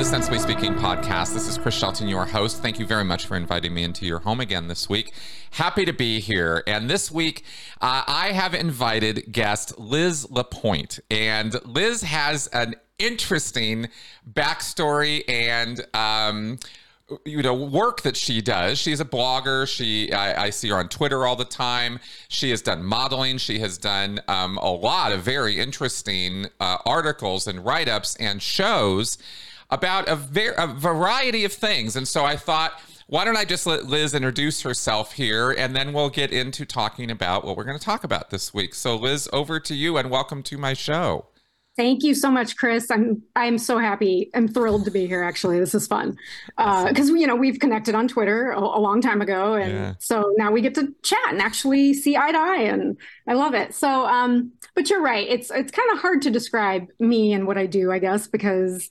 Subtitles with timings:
[0.00, 1.34] the Sensibly Speaking podcast.
[1.34, 2.62] This is Chris Shelton, your host.
[2.62, 5.12] Thank you very much for inviting me into your home again this week.
[5.50, 6.64] Happy to be here.
[6.66, 7.44] And this week,
[7.82, 11.00] uh, I have invited guest Liz LaPoint.
[11.10, 13.88] And Liz has an interesting
[14.32, 16.58] backstory and um,
[17.24, 20.88] you know work that she does she's a blogger she I, I, see her on
[20.88, 25.22] twitter all the time she has done modeling she has done um, a lot of
[25.22, 29.18] very interesting uh, articles and write-ups and shows
[29.70, 31.96] about a, ver- a variety of things.
[31.96, 35.92] And so I thought, why don't I just let Liz introduce herself here and then
[35.92, 38.74] we'll get into talking about what we're going to talk about this week.
[38.74, 41.26] So, Liz, over to you and welcome to my show.
[41.76, 42.90] Thank you so much, Chris.
[42.90, 44.30] I'm I'm so happy.
[44.34, 45.22] I'm thrilled to be here.
[45.22, 46.16] Actually, this is fun
[46.56, 49.94] because uh, you know we've connected on Twitter a, a long time ago, and yeah.
[49.98, 53.54] so now we get to chat and actually see eye to eye, and I love
[53.54, 53.74] it.
[53.74, 55.26] So, um, but you're right.
[55.28, 58.88] It's it's kind of hard to describe me and what I do, I guess, because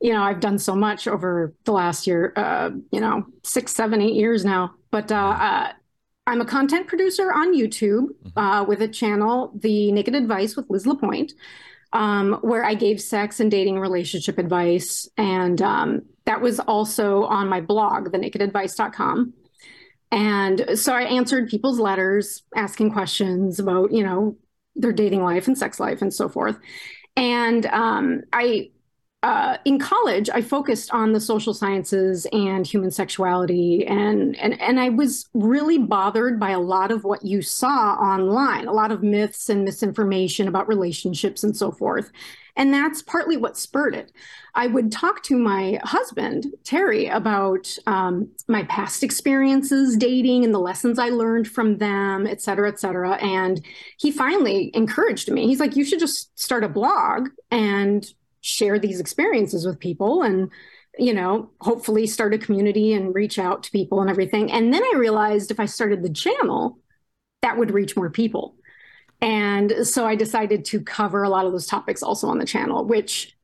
[0.00, 4.02] you know, I've done so much over the last year, uh, you know, six, seven,
[4.02, 4.74] eight years now.
[4.90, 5.72] But uh, uh,
[6.26, 8.38] I'm a content producer on YouTube mm-hmm.
[8.38, 11.32] uh, with a channel, The Naked Advice with Liz LaPoint,
[11.94, 15.08] um, where I gave sex and dating relationship advice.
[15.16, 19.32] And um, that was also on my blog, thenakedadvice.com.
[20.10, 24.36] And so I answered people's letters, asking questions about, you know,
[24.76, 26.58] their dating life and sex life and so forth.
[27.16, 28.70] And um, I
[29.24, 34.78] uh, in college, I focused on the social sciences and human sexuality, and and and
[34.78, 39.02] I was really bothered by a lot of what you saw online, a lot of
[39.02, 42.12] myths and misinformation about relationships and so forth,
[42.54, 44.12] and that's partly what spurred it.
[44.54, 50.58] I would talk to my husband Terry about um, my past experiences dating and the
[50.58, 53.64] lessons I learned from them, et cetera, et cetera, and
[53.96, 55.46] he finally encouraged me.
[55.46, 58.06] He's like, "You should just start a blog and."
[58.44, 60.50] Share these experiences with people and
[60.98, 64.52] you know hopefully start a community and reach out to people and everything.
[64.52, 66.78] And then i realized if i started the channel
[67.40, 68.54] that would reach more people.
[69.22, 72.84] And so i decided to cover a lot of those topics also on the channel
[72.84, 73.34] which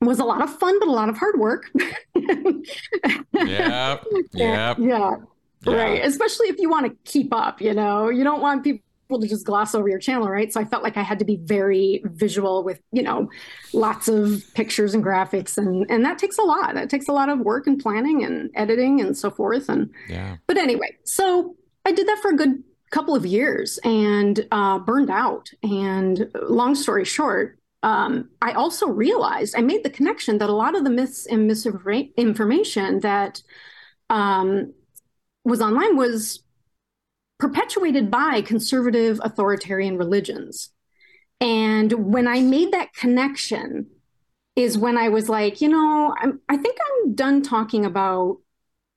[0.00, 1.70] was a lot of fun but a lot of hard work.
[3.44, 3.98] Yeah.
[4.32, 4.74] Yeah.
[4.78, 5.16] Yeah.
[5.66, 6.04] Right.
[6.04, 8.10] Especially if you want to keep up you know?
[8.10, 10.52] You don't want people to just gloss over your channel, right?
[10.52, 13.30] So I felt like I had to be very visual with, you know,
[13.72, 16.74] lots of pictures and graphics and and that takes a lot.
[16.74, 19.68] That takes a lot of work and planning and editing and so forth.
[19.68, 20.36] And yeah.
[20.46, 25.10] But anyway, so I did that for a good couple of years and uh, burned
[25.10, 25.50] out.
[25.62, 30.76] And long story short, um, I also realized I made the connection that a lot
[30.76, 33.42] of the myths and misinformation that
[34.10, 34.72] um,
[35.44, 36.43] was online was
[37.44, 40.70] perpetuated by conservative authoritarian religions.
[41.42, 43.88] And when I made that connection,
[44.56, 48.38] is when I was like, you know, I'm, I think I'm done talking about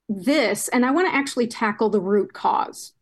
[0.08, 2.94] this and I want to actually tackle the root cause.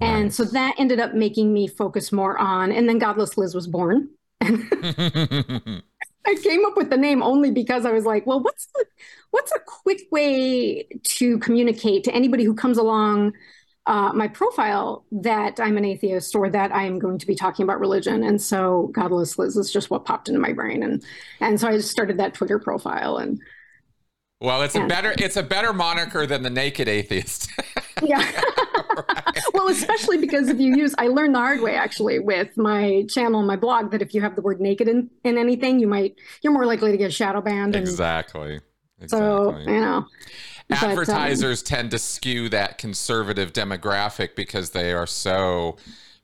[0.00, 3.68] And so that ended up making me focus more on, and then Godless Liz was
[3.68, 4.08] born.
[4.40, 8.86] I came up with the name only because I was like, well, what's the,
[9.30, 13.34] what's a quick way to communicate to anybody who comes along
[13.86, 17.80] uh, my profile that I'm an atheist or that I'm going to be talking about
[17.80, 18.22] religion.
[18.22, 20.82] And so Godless Liz is just what popped into my brain.
[20.82, 21.02] And
[21.40, 23.40] and so I just started that Twitter profile and
[24.40, 27.50] well, it's and, a better it's a better moniker than the naked atheist.
[28.02, 28.18] yeah.
[28.96, 29.42] right.
[29.54, 33.40] well, especially because if you use I learned the hard way actually with my channel
[33.40, 36.16] and my blog that if you have the word naked in, in anything, you might
[36.42, 37.76] you're more likely to get shadow banned.
[37.76, 38.60] And, exactly.
[39.00, 39.08] exactly.
[39.08, 40.06] So, you know
[40.72, 45.76] advertisers but, um, tend to skew that conservative demographic because they are so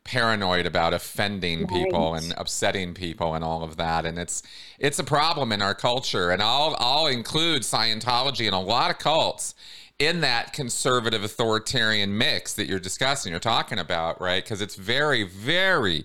[0.05, 1.69] paranoid about offending right.
[1.69, 4.07] people and upsetting people and all of that.
[4.07, 4.43] And it's
[4.79, 6.31] it's a problem in our culture.
[6.31, 9.55] And I'll I'll include Scientology and a lot of cults
[9.99, 14.45] in that conservative authoritarian mix that you're discussing you're talking about right?
[14.45, 16.05] Because it's very very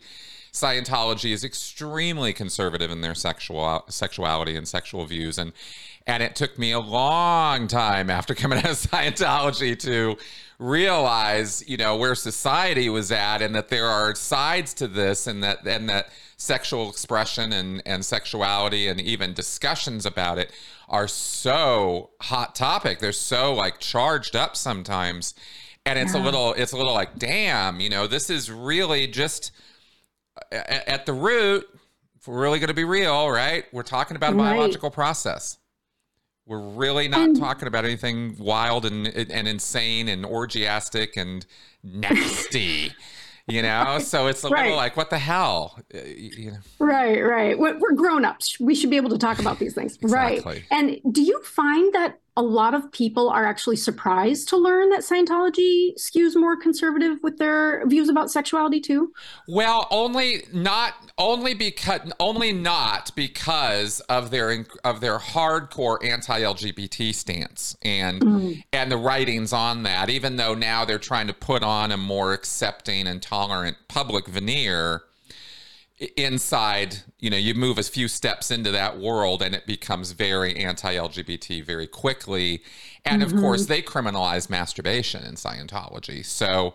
[0.51, 5.37] Scientology is extremely conservative in their sexual sexuality and sexual views.
[5.37, 5.53] And
[6.07, 10.17] and it took me a long time after coming out of Scientology to
[10.59, 15.43] realize, you know, where society was at and that there are sides to this and
[15.43, 20.51] that and that sexual expression and, and sexuality and even discussions about it
[20.87, 22.99] are so hot topic.
[22.99, 25.33] They're so like charged up sometimes.
[25.85, 26.21] And it's yeah.
[26.21, 29.51] a little it's a little like, damn, you know, this is really just
[30.51, 31.65] at the root,
[32.19, 33.65] if we're really going to be real, right?
[33.71, 34.51] We're talking about a right.
[34.51, 35.57] biological process
[36.45, 41.45] We're really not and, talking about anything wild and and insane and orgiastic and
[41.83, 42.93] nasty.
[43.47, 44.63] you know so it's a right.
[44.63, 46.57] little like what the hell uh, you know.
[46.79, 50.53] right right we're grown-ups we should be able to talk about these things exactly.
[50.53, 54.89] right and do you find that a lot of people are actually surprised to learn
[54.89, 59.11] that Scientology skews more conservative with their views about sexuality too.
[59.49, 67.75] Well, only not only because only not because of their of their hardcore anti-LGBT stance
[67.81, 68.63] and mm.
[68.71, 70.09] and the writings on that.
[70.09, 75.03] Even though now they're trying to put on a more accepting and tolerant public veneer
[76.17, 80.55] inside, you know, you move a few steps into that world and it becomes very
[80.55, 82.63] anti LGBT very quickly.
[83.05, 83.35] And mm-hmm.
[83.35, 86.25] of course, they criminalize masturbation in Scientology.
[86.25, 86.73] So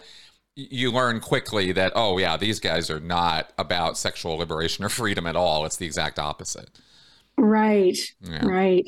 [0.54, 5.26] you learn quickly that, oh, yeah, these guys are not about sexual liberation or freedom
[5.26, 5.66] at all.
[5.66, 6.70] It's the exact opposite.
[7.36, 7.98] Right.
[8.20, 8.46] Yeah.
[8.46, 8.86] Right.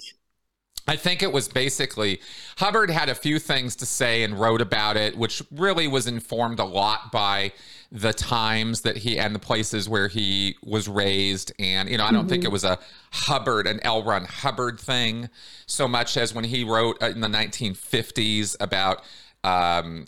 [0.88, 2.20] I think it was basically
[2.56, 6.58] Hubbard had a few things to say and wrote about it, which really was informed
[6.58, 7.52] a lot by
[7.92, 11.52] the times that he and the places where he was raised.
[11.58, 12.30] And, you know, I don't mm-hmm.
[12.30, 12.78] think it was a
[13.12, 14.02] Hubbard, an L.
[14.02, 15.28] Ron Hubbard thing
[15.66, 19.02] so much as when he wrote in the 1950s about,
[19.44, 20.06] um,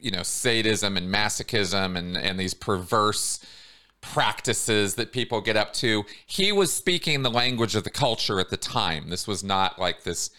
[0.00, 3.40] you know, sadism and masochism and, and these perverse
[4.02, 6.04] practices that people get up to.
[6.26, 9.08] He was speaking the language of the culture at the time.
[9.08, 10.30] This was not like this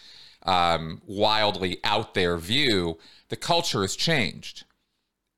[0.44, 2.98] um, wildly out there view.
[3.30, 4.64] The culture has changed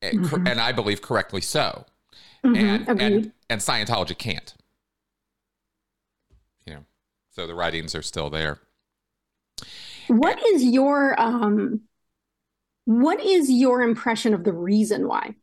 [0.01, 0.47] mm-hmm.
[0.47, 1.85] and I believe correctly so.
[2.43, 2.89] Mm-hmm.
[2.89, 4.53] And, and and Scientology can't.
[6.65, 6.85] You know,
[7.31, 8.59] so the writings are still there.
[10.07, 11.81] What is your um
[12.85, 15.35] what is your impression of the reason why?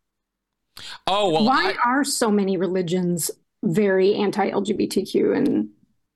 [1.06, 3.30] Oh, well, why I, are so many religions
[3.62, 5.70] very anti-LGBTQ and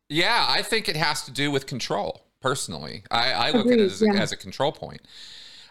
[0.08, 2.24] Yeah, I think it has to do with control.
[2.40, 4.12] Personally, I, I look Agreed, at it as, yeah.
[4.14, 5.00] as a control point.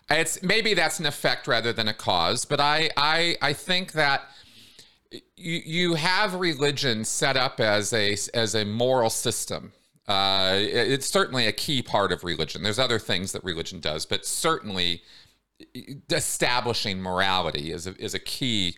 [0.10, 4.24] It's maybe that's an effect rather than a cause, but I I I think that
[5.12, 9.72] you you have religion set up as a as a moral system.
[10.08, 12.64] Uh, it's certainly a key part of religion.
[12.64, 15.02] There's other things that religion does, but certainly
[16.10, 18.76] establishing morality is a, is a key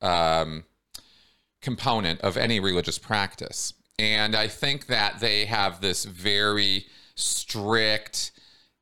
[0.00, 0.64] um,
[1.60, 3.74] component of any religious practice.
[3.98, 8.32] And I think that they have this very strict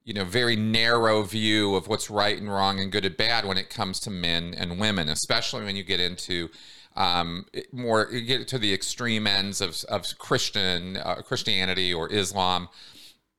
[0.04, 3.58] you know very narrow view of what's right and wrong and good and bad when
[3.58, 6.48] it comes to men and women especially when you get into
[6.96, 12.68] um, more you get to the extreme ends of, of christian uh, christianity or islam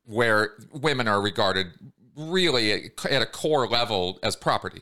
[0.06, 1.68] where women are regarded
[2.30, 4.82] really at a core level as property.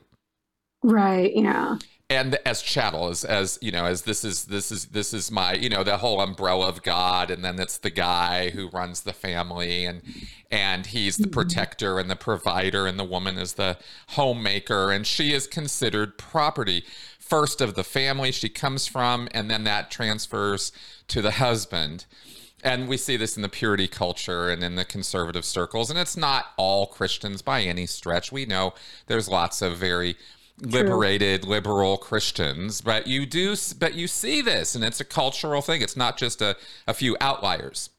[0.82, 1.78] Right yeah.
[2.08, 5.54] And as chattel as as you know as this is this is this is my
[5.54, 9.12] you know the whole umbrella of god and then it's the guy who runs the
[9.12, 10.02] family and
[10.50, 11.32] and he's the mm-hmm.
[11.32, 13.78] protector and the provider and the woman is the
[14.08, 16.84] homemaker and she is considered property.
[17.20, 20.72] First of the family she comes from and then that transfers
[21.08, 22.06] to the husband
[22.62, 26.16] and we see this in the purity culture and in the conservative circles and it's
[26.16, 28.72] not all christians by any stretch we know
[29.06, 30.16] there's lots of very
[30.62, 31.50] liberated True.
[31.50, 35.82] liberal Christians, but you do, but you see this, and it's a cultural thing.
[35.82, 37.90] It's not just a, a few outliers.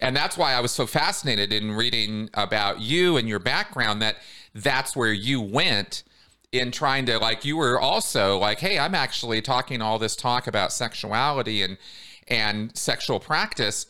[0.00, 4.16] And that's why I was so fascinated in reading about you and your background that
[4.54, 6.02] that's where you went
[6.50, 10.46] in trying to like you were also like hey i'm actually talking all this talk
[10.46, 11.76] about sexuality and
[12.30, 13.86] and sexual practice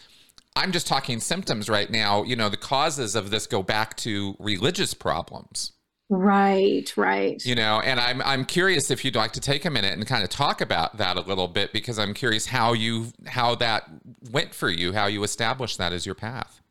[0.57, 4.37] i'm just talking symptoms right now you know the causes of this go back to
[4.39, 5.73] religious problems
[6.11, 7.45] Right, right.
[7.45, 10.25] You know, and I'm I'm curious if you'd like to take a minute and kind
[10.25, 13.85] of talk about that a little bit because I'm curious how you how that
[14.31, 16.63] went for you, how you established that as your path.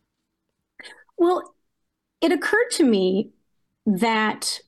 [1.18, 1.54] Well,
[2.20, 3.30] it occurred to me
[3.86, 4.60] that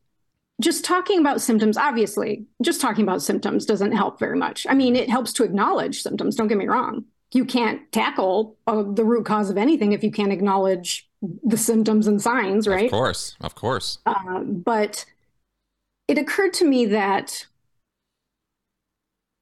[0.59, 4.67] just talking about symptoms, obviously, just talking about symptoms doesn't help very much.
[4.69, 7.05] I mean, it helps to acknowledge symptoms, don't get me wrong.
[7.31, 11.07] You can't tackle uh, the root cause of anything if you can't acknowledge
[11.43, 12.85] the symptoms and signs, right?
[12.85, 13.99] Of course, of course.
[14.05, 15.05] Uh, but
[16.07, 17.45] it occurred to me that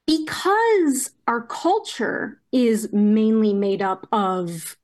[0.06, 4.78] because our culture is mainly made up of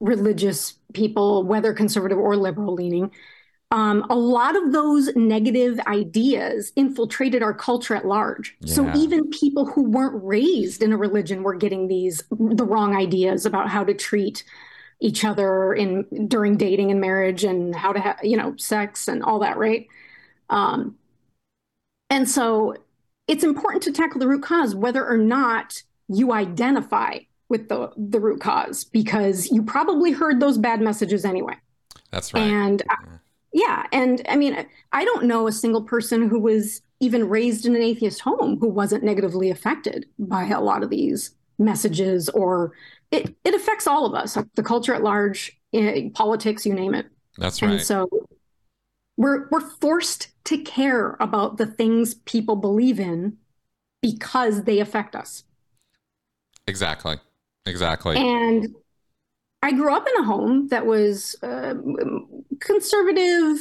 [0.00, 3.10] religious people, whether conservative or liberal leaning,
[3.70, 8.56] um, a lot of those negative ideas infiltrated our culture at large.
[8.60, 8.74] Yeah.
[8.74, 13.46] So even people who weren't raised in a religion were getting these the wrong ideas
[13.46, 14.44] about how to treat
[15.00, 19.22] each other in during dating and marriage and how to have you know sex and
[19.22, 19.88] all that right
[20.50, 20.96] um,
[22.10, 22.76] and so
[23.26, 27.18] it's important to tackle the root cause whether or not you identify
[27.48, 31.56] with the the root cause because you probably heard those bad messages anyway
[32.10, 32.42] That's right.
[32.42, 32.82] And.
[33.54, 37.76] Yeah, and I mean, I don't know a single person who was even raised in
[37.76, 42.72] an atheist home who wasn't negatively affected by a lot of these messages or
[43.12, 47.06] it, it affects all of us the culture at large eh, politics you name it.
[47.38, 47.72] That's right.
[47.72, 48.08] and so
[49.16, 53.36] we're we're forced to care about the things people believe in
[54.02, 55.44] because they affect us.
[56.66, 57.18] Exactly.
[57.66, 58.16] Exactly.
[58.16, 58.74] And
[59.64, 61.74] i grew up in a home that was uh,
[62.60, 63.58] conservative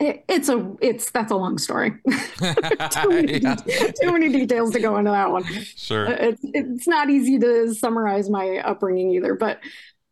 [0.00, 1.90] it's a it's that's a long story.
[2.00, 3.54] too, many yeah.
[3.54, 5.44] too, many details to go into that one.
[5.76, 9.34] Sure, uh, it's it's not easy to summarize my upbringing either.
[9.34, 9.60] But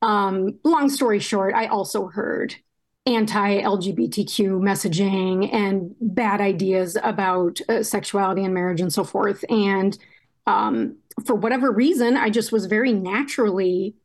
[0.00, 2.54] um, long story short, I also heard
[3.06, 9.44] anti-LGBTQ messaging and bad ideas about uh, sexuality and marriage and so forth.
[9.50, 9.98] And
[10.46, 13.96] um, for whatever reason, I just was very naturally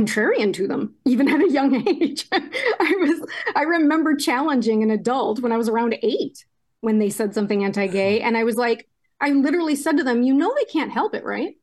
[0.00, 2.26] contrarian to them even at a young age.
[2.32, 6.44] I was i remember challenging an adult when i was around eight
[6.80, 8.88] when they said something anti-gay and i was like
[9.20, 11.56] i literally said to them you know they can't help it right?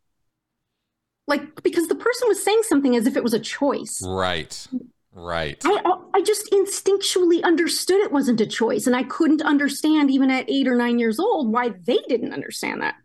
[1.28, 4.02] Like because the person was saying something as if it was a choice.
[4.06, 4.68] Right.
[5.14, 5.62] Right.
[5.66, 5.82] I
[6.14, 10.68] i just instinctually understood it wasn't a choice and i couldn't understand even at 8
[10.68, 12.96] or 9 years old why they didn't understand that.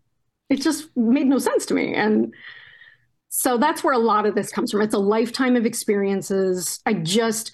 [0.50, 2.32] It just made no sense to me and
[3.34, 4.82] so that's where a lot of this comes from.
[4.82, 6.80] It's a lifetime of experiences.
[6.84, 7.50] I just,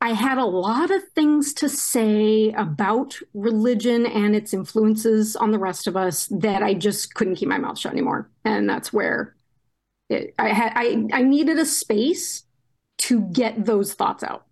[0.00, 5.58] I had a lot of things to say about religion and its influences on the
[5.58, 8.30] rest of us that I just couldn't keep my mouth shut anymore.
[8.46, 9.36] And that's where
[10.08, 12.44] it, I had, I, I needed a space
[13.00, 14.46] to get those thoughts out.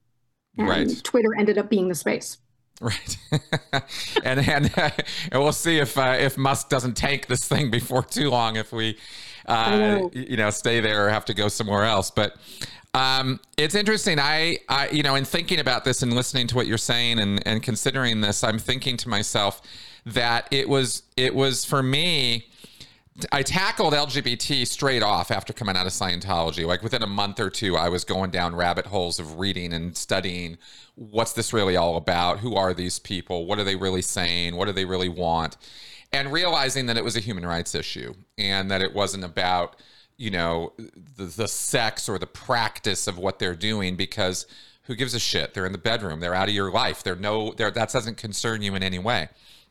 [0.59, 1.05] And right.
[1.05, 2.37] Twitter ended up being the space.
[2.83, 3.17] Right,
[4.23, 4.91] and and uh,
[5.33, 8.57] and we'll see if uh, if Musk doesn't tank this thing before too long.
[8.57, 8.99] If we
[9.47, 10.11] uh, know.
[10.13, 12.11] you know, stay there or have to go somewhere else.
[12.11, 12.37] But
[12.95, 14.19] um, it's interesting.
[14.19, 17.47] I, I, you know, in thinking about this and listening to what you're saying and,
[17.47, 19.63] and considering this, I'm thinking to myself
[20.07, 22.47] that it was, it was for me,
[23.33, 26.67] I tackled LGBT straight off after coming out of Scientology.
[26.67, 29.97] Like within a month or two, I was going down rabbit holes of reading and
[29.97, 30.59] studying
[30.97, 32.41] what's this really all about?
[32.41, 33.47] Who are these people?
[33.47, 34.57] What are they really saying?
[34.57, 35.57] What do they really want?
[36.17, 39.77] And realizing that it was a human rights issue and that it wasn't about
[40.17, 40.73] you know
[41.17, 44.47] the, the sex or the practice of what they're doing because
[44.83, 45.53] who gives a shit?
[45.53, 46.21] They're in the bedroom.
[46.21, 47.03] They're out of your life.
[47.03, 49.29] They're no they're, that doesn't concern you in any way.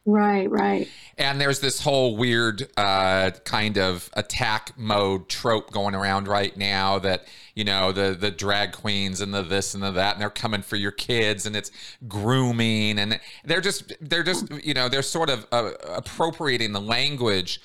[0.07, 0.87] Right, right.
[1.17, 6.99] And there's this whole weird uh, kind of attack mode trope going around right now
[6.99, 7.25] that
[7.55, 10.61] you know the the drag queens and the this and the that, and they're coming
[10.61, 11.71] for your kids, and it's
[12.07, 17.61] grooming, and they're just they're just you know they're sort of uh, appropriating the language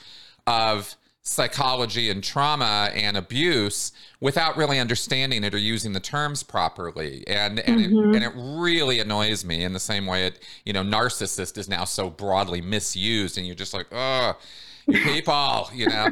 [0.47, 7.23] of psychology and trauma and abuse without really understanding it or using the terms properly
[7.26, 8.11] and and, mm-hmm.
[8.11, 11.68] it, and it really annoys me in the same way it you know narcissist is
[11.68, 14.35] now so broadly misused and you're just like oh
[14.92, 16.09] people you know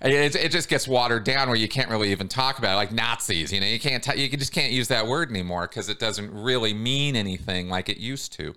[0.00, 2.92] it, it just gets watered down where you can't really even talk about it like
[2.92, 5.98] nazis you know you can't t- you just can't use that word anymore because it
[5.98, 8.54] doesn't really mean anything like it used to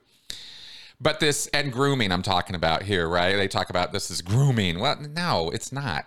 [1.02, 3.36] but this and grooming I'm talking about here, right?
[3.36, 4.80] They talk about this is grooming.
[4.80, 6.06] Well, no, it's not.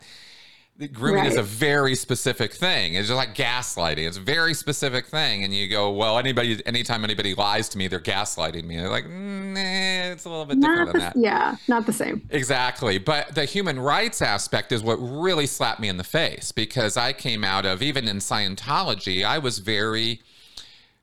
[0.93, 1.31] Grooming right.
[1.31, 2.95] is a very specific thing.
[2.95, 4.09] It's just like gaslighting.
[4.09, 5.45] It's a very specific thing.
[5.45, 8.79] And you go, well, anybody, anytime anybody lies to me, they're gaslighting me.
[8.79, 11.17] They're like, nah, it's a little bit different not than that.
[11.17, 12.27] Yeah, not the same.
[12.31, 12.99] Exactly.
[12.99, 17.13] But the human rights aspect is what really slapped me in the face because I
[17.13, 20.23] came out of, even in Scientology, I was very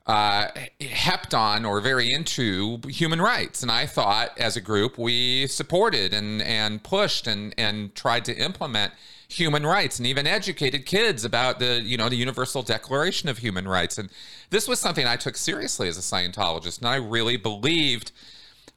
[0.05, 0.49] uh,
[0.81, 3.61] hepped on or very into human rights.
[3.61, 8.35] And I thought as a group we supported and, and pushed and, and tried to
[8.35, 8.91] implement
[9.31, 13.67] human rights and even educated kids about the, you know, the Universal Declaration of Human
[13.67, 13.97] Rights.
[13.97, 14.09] And
[14.49, 16.79] this was something I took seriously as a Scientologist.
[16.79, 18.11] And I really believed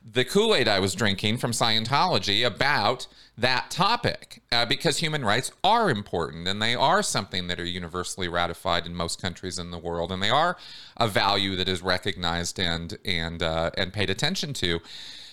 [0.08, 3.06] the Kool Aid I was drinking from Scientology about
[3.37, 8.28] that topic uh, because human rights are important and they are something that are universally
[8.28, 10.56] ratified in most countries in the world and they are
[10.96, 14.80] a value that is recognized and and uh, and paid attention to.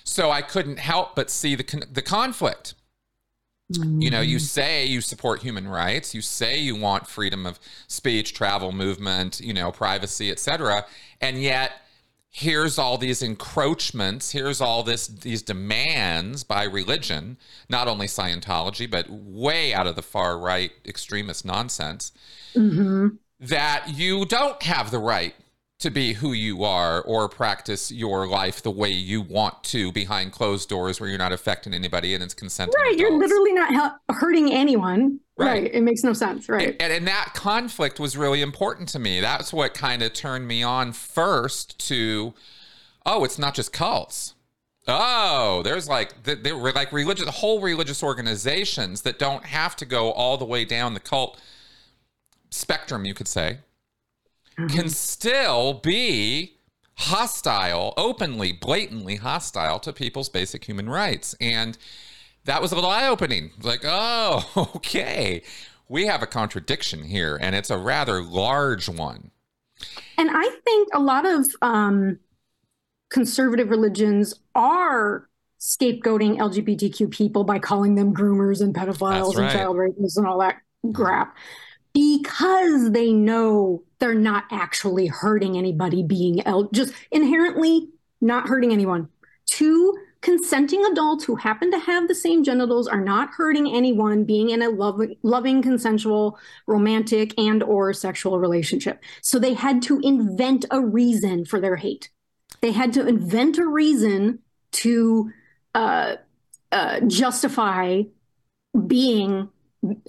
[0.04, 2.74] So I couldn't help but see the con- the conflict.
[3.78, 4.42] You know, you mm.
[4.42, 9.54] say you support human rights, you say you want freedom of speech, travel, movement, you
[9.54, 10.86] know, privacy, etc.,
[11.20, 11.74] and yet
[12.34, 17.36] here's all these encroachments here's all this these demands by religion
[17.68, 22.14] not only scientology but way out of the far right extremist nonsense
[22.56, 23.10] mm-hmm.
[23.42, 25.36] that you don't have the right
[25.82, 30.32] to be who you are or practice your life the way you want to behind
[30.32, 32.74] closed doors where you're not affecting anybody and it's consenting.
[32.78, 32.96] Right.
[32.96, 33.02] Adults.
[33.02, 35.20] You're literally not hurting anyone.
[35.38, 35.64] Right.
[35.64, 35.74] right.
[35.74, 36.48] It makes no sense.
[36.48, 36.76] Right.
[36.80, 39.22] And, and that conflict was really important to me.
[39.22, 42.34] That's what kind of turned me on first to,
[43.06, 44.36] oh, it's not just cults.
[44.88, 50.12] Oh, there's like there were like religious whole religious organizations that don't have to go
[50.12, 51.40] all the way down the cult
[52.50, 53.60] spectrum, you could say.
[54.56, 56.58] Can still be
[56.96, 61.36] hostile, openly, blatantly hostile to people's basic human rights.
[61.42, 61.78] And
[62.46, 63.52] that was a little eye opening.
[63.62, 65.42] Like, oh, okay.
[65.88, 69.32] We have a contradiction here, and it's a rather large one.
[70.18, 72.20] And I think a lot of um,
[73.10, 75.28] conservative religions are
[75.60, 79.44] scapegoating LGBTQ people by calling them groomers and pedophiles right.
[79.44, 80.58] and child rapists and all that
[80.94, 81.36] crap
[81.94, 87.90] because they know they're not actually hurting anybody being just inherently
[88.22, 89.10] not hurting anyone.
[89.46, 94.52] Two consenting adults who happen to have the same genitals are not hurting anyone being
[94.52, 100.64] in a loving, loving consensual romantic and or sexual relationship so they had to invent
[100.70, 102.12] a reason for their hate
[102.62, 104.40] they had to invent a reason
[104.72, 105.32] to
[105.74, 106.16] uh,
[106.72, 108.04] uh, justify
[108.88, 109.50] being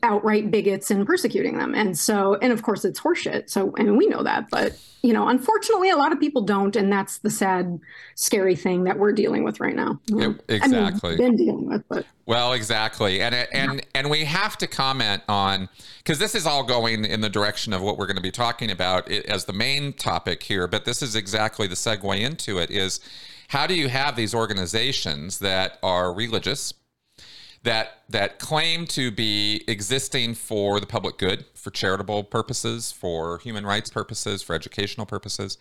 [0.02, 1.74] outright bigots and persecuting them.
[1.74, 3.48] And so, and of course, it's horseshit.
[3.48, 6.92] So, and we know that, but you know, unfortunately, a lot of people don't, and
[6.92, 7.80] that's the sad,
[8.14, 9.98] scary thing that we're dealing with right now.
[10.06, 11.14] Yeah, exactly.
[11.14, 15.22] I mean, been dealing with, but well, exactly, and and and we have to comment
[15.28, 18.30] on because this is all going in the direction of what we're going to be
[18.30, 20.68] talking about as the main topic here.
[20.68, 23.00] But this is exactly the segue into it: is
[23.48, 26.74] how do you have these organizations that are religious?
[27.64, 33.64] That that claim to be existing for the public good, for charitable purposes, for human
[33.64, 35.56] rights purposes, for educational purposes.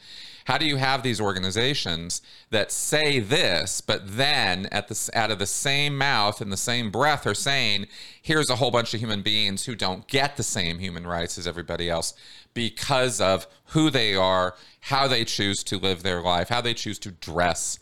[0.46, 5.40] How do you have these organizations that say this, but then at the out of
[5.40, 7.88] the same mouth in the same breath are saying,
[8.22, 11.48] "Here's a whole bunch of human beings who don't get the same human rights as
[11.48, 12.14] everybody else
[12.54, 16.98] because of who they are, how they choose to live their life, how they choose
[17.00, 17.78] to dress."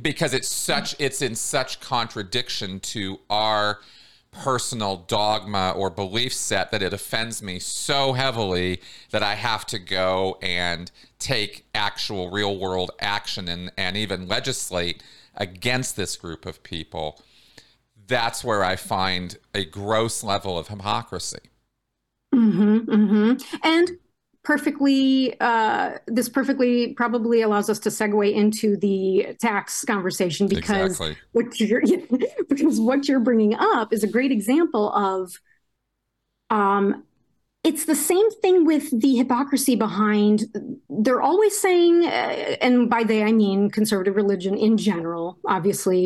[0.00, 3.78] Because it's such it's in such contradiction to our
[4.30, 9.78] personal dogma or belief set that it offends me so heavily that I have to
[9.78, 15.02] go and take actual real world action and, and even legislate
[15.34, 17.20] against this group of people.
[18.06, 21.38] That's where I find a gross level of hypocrisy.
[22.34, 23.56] Mm-hmm, mm-hmm.
[23.62, 23.98] And
[24.48, 31.18] perfectly uh, this perfectly probably allows us to segue into the tax conversation because exactly.
[31.32, 31.82] what you're
[32.48, 35.38] because what you're bringing up is a great example of
[36.48, 37.04] um,
[37.68, 40.46] it's the same thing with the hypocrisy behind
[40.88, 46.04] they're always saying uh, and by they i mean conservative religion in general obviously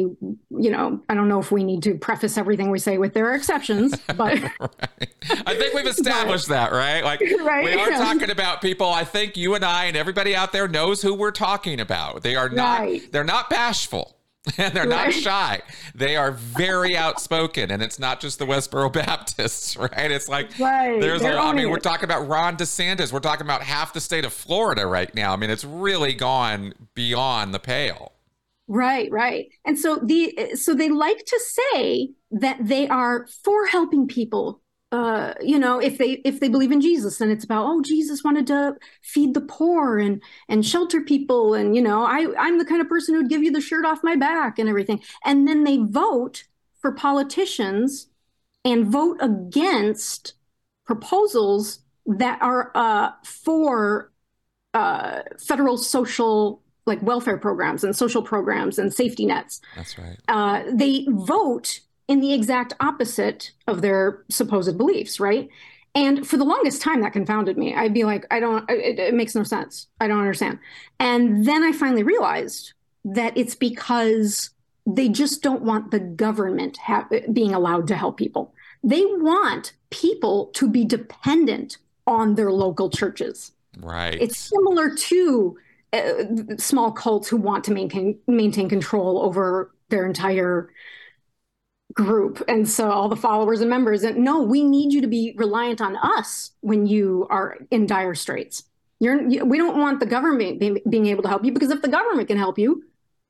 [0.50, 3.30] you know i don't know if we need to preface everything we say with there
[3.30, 5.14] are exceptions but right.
[5.46, 7.98] i think we've established but, that right like right, we are yeah.
[7.98, 11.30] talking about people i think you and i and everybody out there knows who we're
[11.30, 13.12] talking about they are not right.
[13.12, 14.16] they're not bashful
[14.58, 15.06] and they're right.
[15.06, 15.62] not shy.
[15.94, 20.10] They are very outspoken, and it's not just the Westboro Baptists, right?
[20.10, 21.00] It's like right.
[21.00, 23.12] there's a, I mean, we're talking about Ron DeSantis.
[23.12, 25.32] We're talking about half the state of Florida right now.
[25.32, 28.12] I mean, it's really gone beyond the pale.
[28.68, 29.48] Right, right.
[29.64, 34.61] And so the so they like to say that they are for helping people
[34.92, 38.22] uh, you know, if they if they believe in Jesus, then it's about oh, Jesus
[38.22, 42.66] wanted to feed the poor and and shelter people, and you know, I I'm the
[42.66, 45.02] kind of person who'd give you the shirt off my back and everything.
[45.24, 46.44] And then they vote
[46.80, 48.08] for politicians
[48.66, 50.34] and vote against
[50.84, 54.12] proposals that are uh, for
[54.74, 59.62] uh, federal social like welfare programs and social programs and safety nets.
[59.74, 60.18] That's right.
[60.28, 65.48] Uh, they vote in the exact opposite of their supposed beliefs, right?
[65.94, 67.74] And for the longest time, that confounded me.
[67.74, 69.88] I'd be like, I don't, it, it makes no sense.
[70.00, 70.58] I don't understand.
[70.98, 72.72] And then I finally realized
[73.04, 74.50] that it's because
[74.86, 78.54] they just don't want the government ha- being allowed to help people.
[78.82, 83.52] They want people to be dependent on their local churches.
[83.78, 84.20] Right.
[84.20, 85.58] It's similar to
[85.92, 86.24] uh,
[86.58, 90.70] small cults who want to maintain maintain control over their entire
[91.94, 95.34] group and so all the followers and members and no we need you to be
[95.36, 98.64] reliant on us when you are in dire straits
[98.98, 101.88] you're we don't want the government being, being able to help you because if the
[101.88, 102.84] government can help you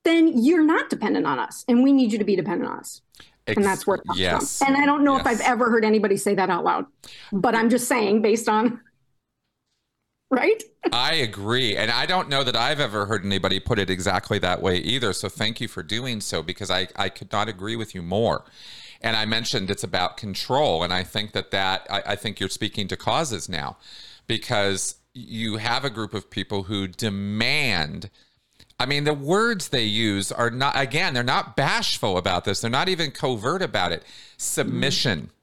[0.05, 3.01] then you're not dependent on us and we need you to be dependent on us
[3.47, 4.59] Ex- and that's where it comes yes.
[4.59, 5.23] from and i don't know yes.
[5.23, 6.87] if i've ever heard anybody say that out loud
[7.33, 8.81] but i'm just saying based on
[10.33, 10.63] right?
[10.93, 11.77] I agree.
[11.77, 15.13] And I don't know that I've ever heard anybody put it exactly that way either.
[15.13, 18.45] So thank you for doing so because I, I could not agree with you more.
[19.01, 20.83] And I mentioned it's about control.
[20.83, 23.77] And I think that that, I, I think you're speaking to causes now
[24.27, 28.09] because you have a group of people who demand.
[28.81, 32.61] I mean, the words they use are not, again, they're not bashful about this.
[32.61, 34.03] They're not even covert about it.
[34.39, 35.19] Submission.
[35.19, 35.37] Mm-hmm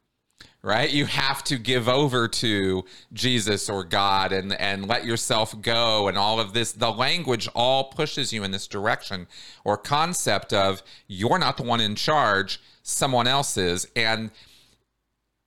[0.62, 0.89] right?
[0.89, 6.17] You have to give over to jesus or god and and let yourself go and
[6.17, 6.72] all of this.
[6.74, 9.28] The language all pushes you in this direction
[9.63, 13.88] or concept of you're not the one in charge someone else is.
[13.95, 14.32] And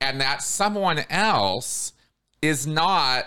[0.01, 1.93] and that someone else
[2.41, 3.25] is not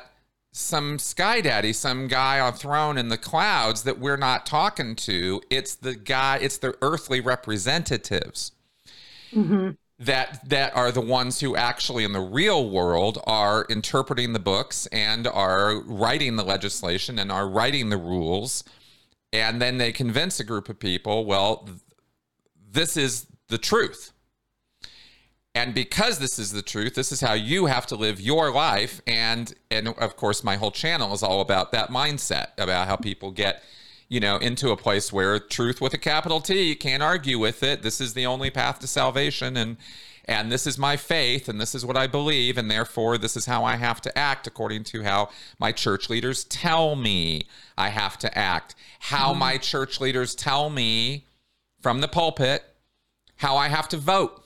[0.53, 5.41] some sky daddy some guy on throne in the clouds that we're not talking to.
[5.51, 8.53] It's the guy it's the earthly representatives.
[9.33, 14.39] Mm-hmm that that are the ones who actually in the real world are interpreting the
[14.39, 18.63] books and are writing the legislation and are writing the rules.
[19.33, 21.69] And then they convince a group of people well
[22.71, 24.13] this is the truth.
[25.55, 29.01] And because this is the truth this is how you have to live your life.
[29.07, 33.31] And and of course my whole channel is all about that mindset about how people
[33.31, 33.63] get
[34.09, 37.63] you know, into a place where truth with a capital T, you can't argue with
[37.63, 37.83] it.
[37.83, 39.77] This is the only path to salvation and
[40.29, 43.47] and this is my faith and this is what I believe and therefore this is
[43.47, 45.29] how I have to act according to how
[45.61, 47.47] my church leaders tell me
[47.79, 48.75] I have to act.
[48.99, 49.39] How mm-hmm.
[49.39, 51.27] my church leaders tell me
[51.81, 52.65] from the pulpit
[53.37, 54.43] how I have to vote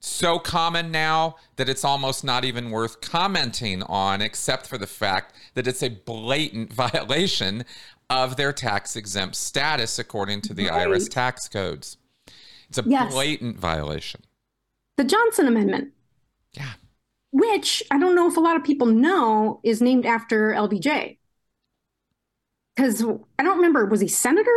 [0.00, 5.34] so common now that it's almost not even worth commenting on, except for the fact
[5.54, 7.64] that it's a blatant violation
[8.10, 10.88] of their tax exempt status according to the right.
[10.88, 11.98] IRS tax codes.
[12.68, 13.12] It's a yes.
[13.12, 14.22] blatant violation.
[14.96, 15.92] The Johnson Amendment.
[16.52, 16.72] Yeah.
[17.30, 21.18] Which I don't know if a lot of people know is named after LBJ.
[22.74, 24.50] Because I don't remember, was he senator?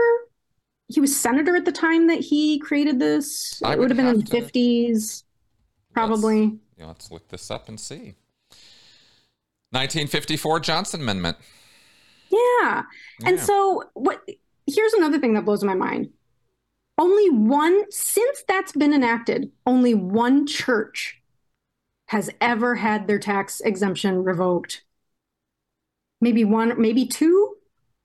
[0.88, 3.62] He was senator at the time that he created this.
[3.64, 5.24] I it would have been in the to...
[5.92, 5.94] 50s.
[5.94, 6.42] Probably.
[6.42, 8.16] Let's, yeah, let's look this up and see.
[9.72, 11.38] 1954 Johnson Amendment.
[12.30, 12.40] Yeah.
[12.62, 12.84] yeah.
[13.26, 14.22] And so what
[14.68, 16.10] here's another thing that blows my mind.
[16.98, 21.22] Only one since that's been enacted, only one church
[22.08, 24.84] has ever had their tax exemption revoked.
[26.20, 27.56] Maybe one, maybe two.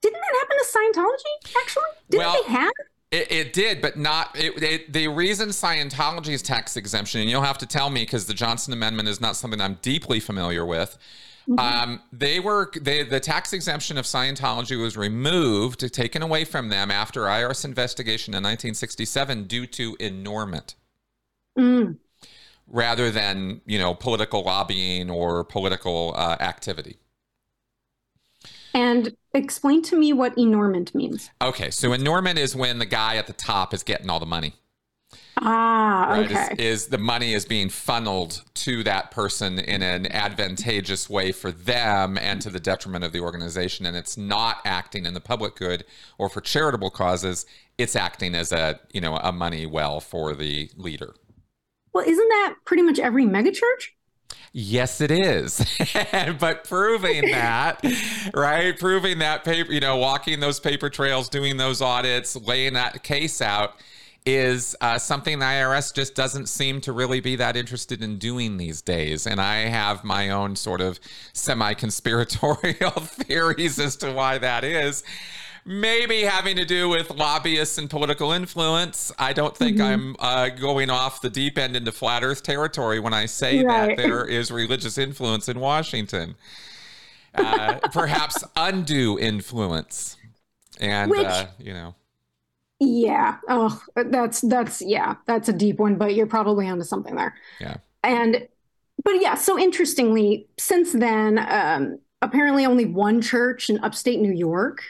[0.01, 1.83] Didn't that happen to Scientology actually?
[2.11, 2.73] Didn't well, they have
[3.11, 7.43] it, it, did, but not it, it, the reason Scientology is tax exemption, and you'll
[7.43, 10.99] have to tell me because the Johnson Amendment is not something I'm deeply familiar with.
[11.49, 11.61] Mm-hmm.
[11.61, 16.91] Um, they were they, the tax exemption of Scientology was removed, taken away from them
[16.91, 20.75] after IRS investigation in 1967 due to inurement,
[21.57, 21.97] mm.
[22.67, 26.97] rather than you know political lobbying or political uh, activity.
[28.77, 31.31] And explain to me what inurement means.
[31.41, 34.53] Okay, so inurement is when the guy at the top is getting all the money.
[35.41, 36.31] Ah, right?
[36.31, 36.55] okay.
[36.59, 41.51] Is, is, the money is being funneled to that person in an advantageous way for
[41.51, 45.57] them and to the detriment of the organization, and it's not acting in the public
[45.57, 45.87] good
[46.19, 47.47] or for charitable causes.
[47.79, 51.15] It's acting as a you know a money well for the leader.
[51.95, 53.93] Well, isn't that pretty much every megachurch?
[54.59, 55.59] Yes, it is.
[56.41, 57.85] but proving that,
[58.33, 58.75] right?
[58.79, 63.43] Proving that paper, you know, walking those paper trails, doing those audits, laying that case
[63.43, 63.75] out
[64.25, 68.57] is uh, something the IRS just doesn't seem to really be that interested in doing
[68.57, 69.27] these days.
[69.27, 70.99] And I have my own sort of
[71.35, 75.05] semi conspiratorial theories as to why that is
[75.67, 79.13] maybe having to do with lobbyists and political influence.
[79.19, 80.17] I don't think mm-hmm.
[80.17, 83.89] I'm uh, going off the deep end into flat Earth territory when I say right.
[83.89, 86.37] that there is religious influence in Washington.
[87.35, 90.17] Uh, perhaps undue influence,
[90.81, 91.95] and Which, uh, you know.
[92.79, 93.39] Yeah.
[93.49, 97.35] Oh, that's that's yeah, that's a deep one, but you're probably onto something there.
[97.61, 97.77] Yeah.
[98.05, 98.49] And
[99.05, 104.81] but yeah, so interestingly, since then, um, apparently only one church in upstate New York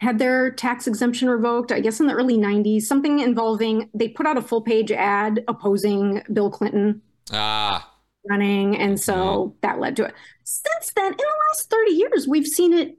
[0.00, 4.26] had their tax exemption revoked, I guess in the early 90s, something involving they put
[4.26, 7.00] out a full page ad opposing Bill Clinton
[7.32, 7.90] ah.
[8.28, 8.76] running.
[8.76, 9.56] And so mm-hmm.
[9.62, 10.14] that led to it.
[10.44, 12.96] Since then, in the last 30 years, we've seen it.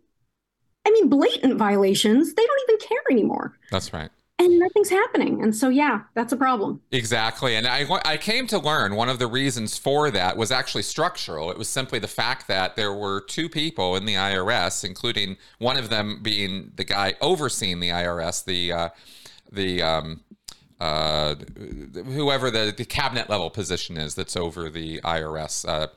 [0.85, 2.33] I mean, blatant violations.
[2.33, 3.57] They don't even care anymore.
[3.71, 5.41] That's right and nothing's happening.
[5.41, 6.81] And so yeah that's a problem.
[6.91, 7.55] Exactly.
[7.55, 11.51] And I, I came to learn one of the reasons for that was actually structural.
[11.51, 15.77] It was simply the fact that there were two people in the irs including one
[15.77, 18.89] of them being the guy overseeing the irs the uh,
[19.51, 20.21] the um,
[20.79, 21.33] uh,
[22.05, 25.87] whoever the, the cabinet level position is that's over the irs uh,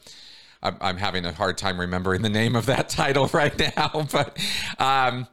[0.63, 4.39] I'm, I'm, having a hard time remembering the name of that title right now, but
[4.79, 5.27] um,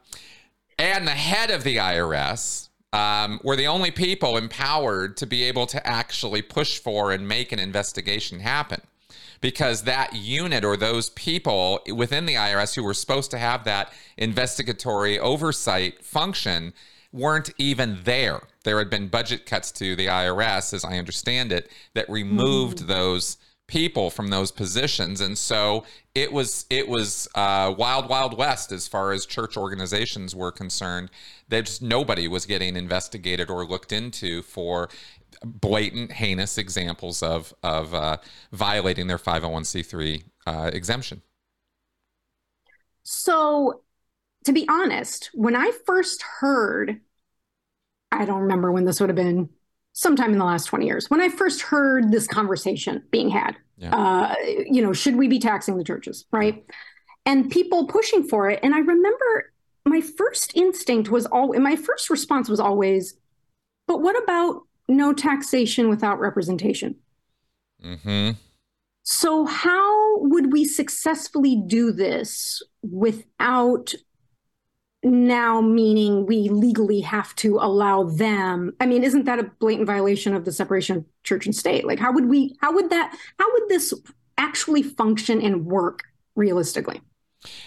[0.78, 5.66] and the head of the IRS um, were the only people empowered to be able
[5.66, 8.80] to actually push for and make an investigation happen.
[9.40, 13.92] Because that unit or those people within the IRS who were supposed to have that
[14.16, 16.72] investigatory oversight function
[17.12, 18.40] weren't even there.
[18.64, 22.88] There had been budget cuts to the IRS, as I understand it, that removed mm-hmm.
[22.88, 25.20] those people from those positions.
[25.20, 30.34] And so it was it was uh, wild wild west as far as church organizations
[30.34, 31.10] were concerned.
[31.48, 34.88] Just nobody was getting investigated or looked into for
[35.44, 38.16] blatant heinous examples of of uh,
[38.52, 41.22] violating their 501c3 uh, exemption.
[43.04, 43.82] So
[44.44, 47.00] to be honest when i first heard
[48.12, 49.48] i don't remember when this would have been
[49.92, 53.94] sometime in the last 20 years when i first heard this conversation being had yeah.
[53.94, 54.34] uh,
[54.66, 56.64] you know should we be taxing the churches right
[57.26, 59.52] and people pushing for it and i remember
[59.84, 63.14] my first instinct was all my first response was always
[63.86, 66.94] but what about no taxation without representation
[67.84, 68.30] mm-hmm.
[69.02, 73.94] so how would we successfully do this without
[75.04, 80.34] now meaning we legally have to allow them i mean isn't that a blatant violation
[80.34, 81.86] of the separation of church and state?
[81.86, 83.94] Like how would we how would that how would this
[84.38, 87.00] actually function and work realistically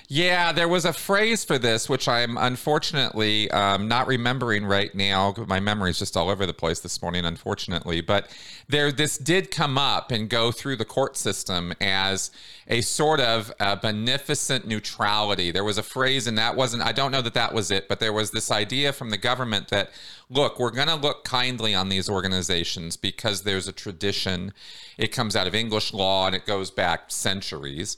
[0.10, 5.34] yeah, there was a phrase for this, which I'm unfortunately um, not remembering right now.
[5.48, 8.02] My memory is just all over the place this morning, unfortunately.
[8.02, 8.30] But
[8.68, 12.32] there, this did come up and go through the court system as
[12.68, 15.52] a sort of a beneficent neutrality.
[15.52, 16.84] There was a phrase, and that wasn't.
[16.84, 19.70] I don't know that that was it, but there was this idea from the government
[19.70, 19.92] that,
[20.30, 24.52] look, we're going to look kindly on these organizations because there's a tradition.
[24.98, 27.96] It comes out of English law and it goes back centuries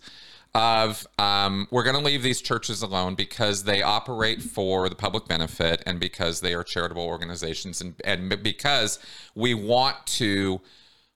[0.56, 5.28] of um, we're going to leave these churches alone because they operate for the public
[5.28, 9.00] benefit and because they are charitable organizations and, and because
[9.34, 10.62] we want to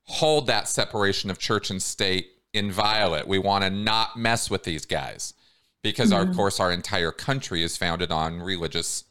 [0.03, 3.27] hold that separation of church and state inviolate.
[3.27, 5.33] We want to not mess with these guys
[5.83, 6.17] because, mm-hmm.
[6.17, 9.03] our, of course, our entire country is founded on religious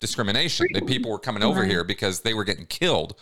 [0.00, 0.66] discrimination.
[0.72, 1.70] That people were coming over right.
[1.70, 3.16] here because they were getting killed.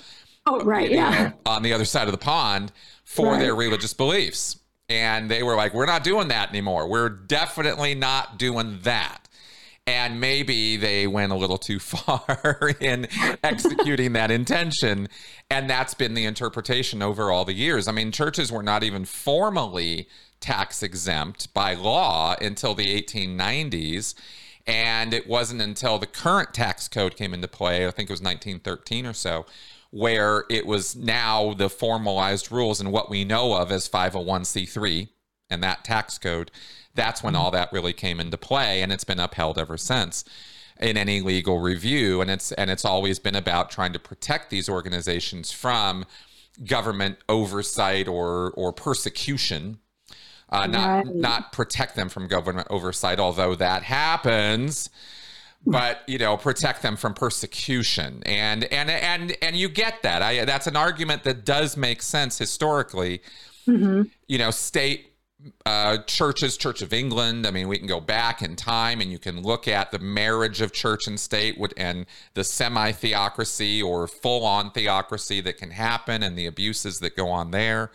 [0.47, 1.29] Oh, right, yeah.
[1.29, 2.71] Know, on the other side of the pond
[3.05, 3.41] for right.
[3.41, 4.60] their religious beliefs
[4.91, 6.89] and they were like, we're not doing that anymore.
[6.89, 9.29] We're definitely not doing that.
[9.87, 13.07] And maybe they went a little too far in
[13.43, 15.09] executing that intention.
[15.49, 17.87] And that's been the interpretation over all the years.
[17.87, 20.09] I mean, churches were not even formally
[20.41, 24.15] tax exempt by law until the 1890s.
[24.67, 28.21] And it wasn't until the current tax code came into play, I think it was
[28.21, 29.47] 1913 or so,
[29.91, 35.09] where it was now the formalized rules and what we know of as 501c3
[35.49, 36.51] and that tax code.
[36.95, 40.25] That's when all that really came into play, and it's been upheld ever since
[40.81, 42.21] in any legal review.
[42.21, 46.05] And it's and it's always been about trying to protect these organizations from
[46.65, 49.79] government oversight or or persecution.
[50.49, 51.15] Uh, not right.
[51.15, 54.91] not protect them from government oversight, although that happens
[55.67, 58.23] but you know protect them from persecution.
[58.27, 60.23] And and and and you get that.
[60.23, 63.23] I that's an argument that does make sense historically.
[63.67, 64.03] Mm-hmm.
[64.27, 65.13] you know state
[65.67, 69.19] uh, churches church of england i mean we can go back in time and you
[69.19, 75.41] can look at the marriage of church and state and the semi-theocracy or full-on theocracy
[75.43, 77.91] that can happen and the abuses that go on there.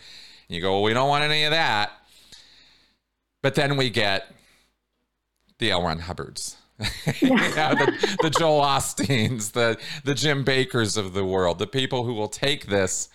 [0.47, 1.91] And you go well we don't want any of that.
[3.41, 4.31] But then we get
[5.59, 5.83] the L.
[5.83, 6.57] Ron Hubbards
[7.21, 12.13] yeah, the, the Joel Osteens, the the Jim Bakkers of the world, the people who
[12.13, 13.07] will take this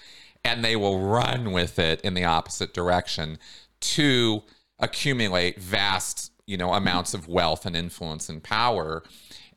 [0.43, 3.39] and they will run with it in the opposite direction
[3.81, 4.43] to
[4.79, 9.03] accumulate vast, you know, amounts of wealth and influence and power.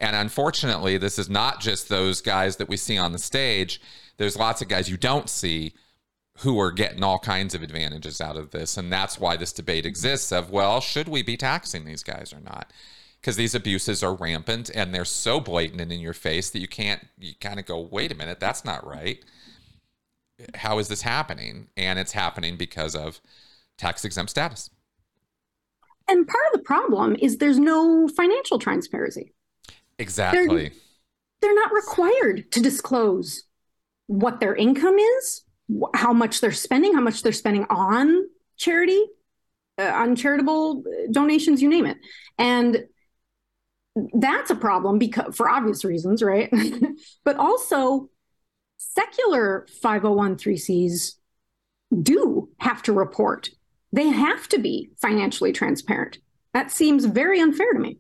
[0.02, 3.80] And unfortunately, this is not just those guys that we see on the stage.
[4.18, 5.74] There's lots of guys you don't see
[6.40, 8.76] who are getting all kinds of advantages out of this.
[8.78, 12.40] And that's why this debate exists of, well, should we be taxing these guys or
[12.40, 12.72] not?
[13.24, 16.68] because these abuses are rampant and they're so blatant and in your face that you
[16.68, 19.24] can't you kind of go wait a minute that's not right
[20.56, 23.22] how is this happening and it's happening because of
[23.78, 24.70] tax exempt status
[26.10, 29.34] and part of the problem is there's no financial transparency
[29.98, 30.74] exactly they're,
[31.42, 33.44] they're not required to disclose
[34.08, 35.44] what their income is
[35.94, 38.24] how much they're spending how much they're spending on
[38.58, 39.04] charity
[39.80, 41.98] uh, on charitable donations you name it
[42.38, 42.86] and
[44.14, 46.52] that's a problem because for obvious reasons, right?
[47.24, 48.10] but also
[48.78, 51.16] secular 501c
[52.02, 53.50] do have to report
[53.92, 56.18] they have to be financially transparent.
[56.56, 58.00] That seems very unfair to me.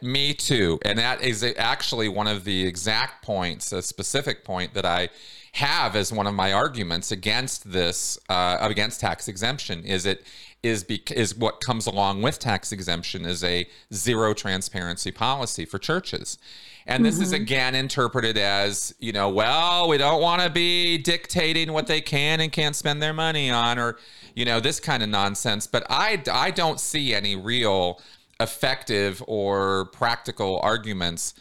[0.00, 0.78] Me too.
[0.82, 5.10] And that is actually one of the exact points, a specific point that I
[5.52, 10.24] have as one of my arguments against this, uh, against tax exemption, is it
[10.62, 15.78] is be, is what comes along with tax exemption is a zero transparency policy for
[15.78, 16.38] churches.
[16.86, 17.24] And this mm-hmm.
[17.24, 22.00] is again interpreted as, you know, well, we don't want to be dictating what they
[22.00, 23.98] can and can't spend their money on or,
[24.34, 25.66] you know, this kind of nonsense.
[25.66, 28.00] But I, I don't see any real
[28.40, 31.34] effective or practical arguments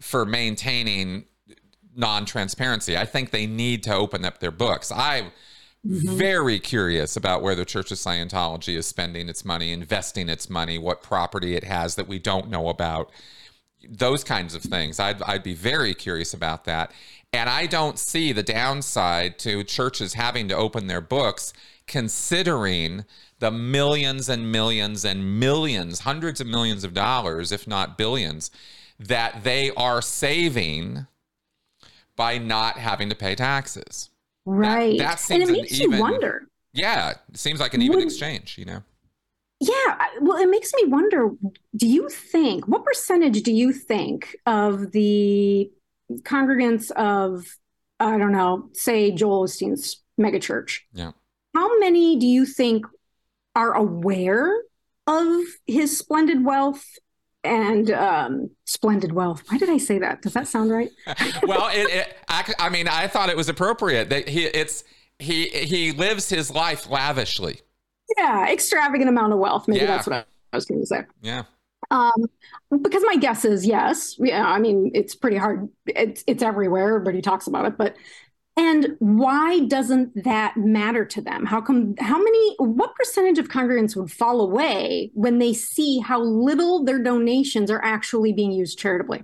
[0.00, 1.24] for maintaining
[1.94, 2.96] non-transparency.
[2.96, 4.92] I think they need to open up their books.
[4.92, 5.32] I'm
[5.86, 6.16] mm-hmm.
[6.16, 10.78] very curious about where the Church of Scientology is spending its money, investing its money,
[10.78, 13.10] what property it has that we don't know about.
[13.88, 14.98] Those kinds of things.
[14.98, 16.92] I'd I'd be very curious about that.
[17.32, 21.52] And I don't see the downside to churches having to open their books
[21.88, 23.04] considering
[23.38, 28.50] the millions and millions and millions, hundreds of millions of dollars, if not billions,
[28.98, 31.06] that they are saving
[32.16, 34.10] by not having to pay taxes.
[34.44, 34.98] Right.
[34.98, 36.48] That, that seems and it makes even, you wonder.
[36.72, 38.82] Yeah, it seems like an even Would, exchange, you know.
[39.60, 41.30] Yeah, well, it makes me wonder.
[41.76, 45.70] Do you think what percentage do you think of the
[46.22, 47.46] congregants of
[48.00, 50.80] I don't know, say Joel Osteen's megachurch?
[50.92, 51.12] Yeah.
[51.58, 52.86] How many do you think
[53.56, 54.62] are aware
[55.08, 56.86] of his splendid wealth
[57.42, 59.42] and um, splendid wealth.
[59.48, 60.22] Why did I say that?
[60.22, 60.90] Does that sound right?
[61.42, 64.84] well, it, it, I, I, mean, I thought it was appropriate that he it's
[65.18, 67.60] he he lives his life lavishly.
[68.16, 69.66] Yeah, extravagant amount of wealth.
[69.66, 69.86] Maybe yeah.
[69.86, 71.02] that's what I was going to say.
[71.22, 71.42] Yeah.
[71.90, 72.26] Um,
[72.82, 74.14] because my guess is yes.
[74.20, 75.68] Yeah, I mean, it's pretty hard.
[75.86, 76.86] It's it's everywhere.
[76.94, 77.96] Everybody talks about it, but
[78.58, 81.46] and why doesn't that matter to them?
[81.46, 86.20] How come, how many, what percentage of congregants would fall away when they see how
[86.20, 89.22] little their donations are actually being used charitably?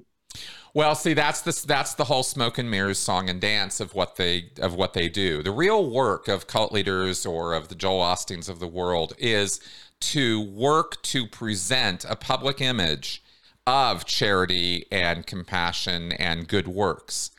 [0.72, 4.16] Well, see, that's the that's the whole smoke and mirrors song and dance of what
[4.16, 5.42] they of what they do.
[5.42, 9.60] The real work of cult leaders or of the Joel Osteens of the world is
[10.00, 13.22] to work to present a public image
[13.66, 17.30] of charity and compassion and good works.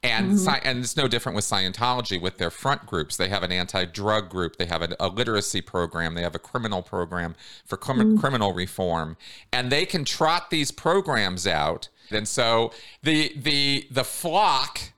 [0.00, 0.48] And mm-hmm.
[0.62, 3.16] and it's no different with Scientology with their front groups.
[3.16, 4.56] They have an anti-drug group.
[4.56, 6.14] They have a, a literacy program.
[6.14, 7.34] They have a criminal program
[7.64, 8.16] for mm-hmm.
[8.18, 9.16] criminal reform,
[9.52, 11.88] and they can trot these programs out.
[12.10, 14.92] And so the the the flock,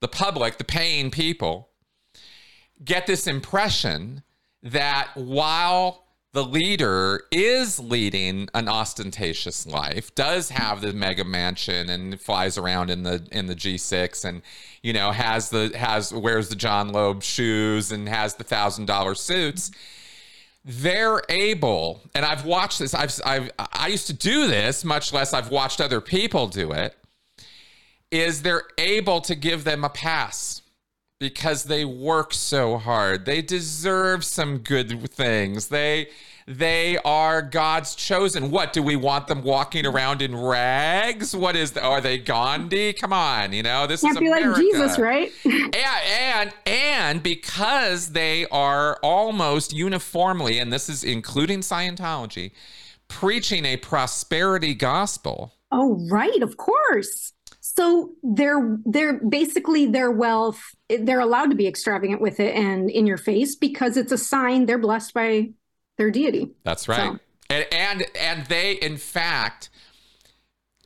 [0.00, 1.70] the public, the paying people,
[2.84, 4.22] get this impression
[4.62, 6.01] that while
[6.32, 12.90] the leader is leading an ostentatious life, does have the mega mansion and flies around
[12.90, 14.42] in the in the G6 and
[14.82, 19.14] you know has the has wears the John Lobb shoes and has the thousand dollar
[19.14, 19.70] suits.
[20.64, 22.94] They're able, and I've watched this.
[22.94, 26.96] I've, I've I used to do this, much less I've watched other people do it.
[28.10, 30.61] Is they're able to give them a pass
[31.22, 33.26] because they work so hard.
[33.26, 35.68] They deserve some good things.
[35.68, 36.08] They
[36.48, 38.50] they are God's chosen.
[38.50, 41.36] What do we want them walking around in rags?
[41.36, 42.92] What is the, are they Gandhi?
[42.92, 44.48] Come on, you know this Can't is be America.
[44.48, 45.30] like Jesus, right?
[45.44, 52.50] and and and because they are almost uniformly, and this is including Scientology,
[53.06, 55.54] preaching a prosperity gospel.
[55.70, 57.32] Oh, right, of course.
[57.74, 60.62] So they're they're basically their wealth.
[60.88, 64.66] They're allowed to be extravagant with it and in your face because it's a sign
[64.66, 65.52] they're blessed by
[65.96, 66.50] their deity.
[66.64, 67.12] That's right.
[67.12, 67.18] So.
[67.48, 69.70] And, and and they in fact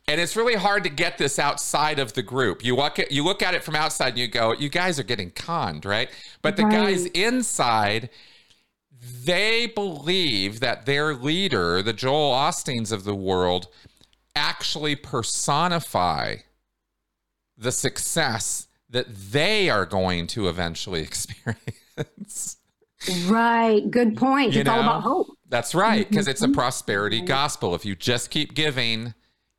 [0.07, 2.63] and it's really hard to get this outside of the group.
[2.63, 5.03] You look at you look at it from outside and you go, you guys are
[5.03, 6.09] getting conned, right?
[6.41, 6.71] But the right.
[6.71, 8.09] guys inside
[9.25, 13.67] they believe that their leader, the Joel Osteens of the world,
[14.35, 16.37] actually personify
[17.57, 22.57] the success that they are going to eventually experience.
[23.25, 23.89] Right.
[23.89, 24.53] Good point.
[24.53, 24.73] You it's know?
[24.73, 25.27] all about hope.
[25.49, 26.07] That's right.
[26.07, 26.53] Because it's a mm-hmm.
[26.53, 27.27] prosperity mm-hmm.
[27.27, 27.75] gospel.
[27.75, 29.13] If you just keep giving,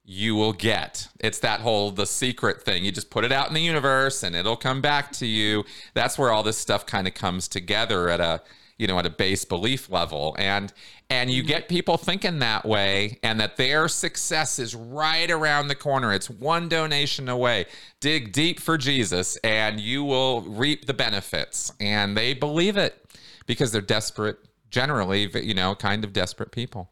[0.05, 1.09] you will get.
[1.21, 2.85] It's that whole the secret thing.
[2.85, 5.65] You just put it out in the universe and it'll come back to you.
[5.95, 8.43] That's where all this stuff kind of comes together at a
[8.79, 10.35] you know at a base belief level.
[10.39, 10.73] And
[11.11, 15.75] and you get people thinking that way and that their success is right around the
[15.75, 16.13] corner.
[16.13, 17.67] It's one donation away.
[18.01, 21.73] Dig deep for jesus and you will reap the benefits.
[21.81, 23.05] And they believe it
[23.47, 24.39] because they're desperate
[24.71, 26.91] generally you know kind of desperate people.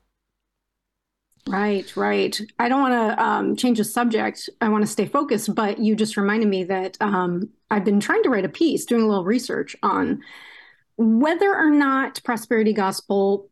[1.48, 2.40] Right, right.
[2.58, 4.50] I don't want to um, change the subject.
[4.60, 8.24] I want to stay focused, but you just reminded me that um, I've been trying
[8.24, 10.22] to write a piece, doing a little research on
[10.96, 13.50] whether or not prosperity gospel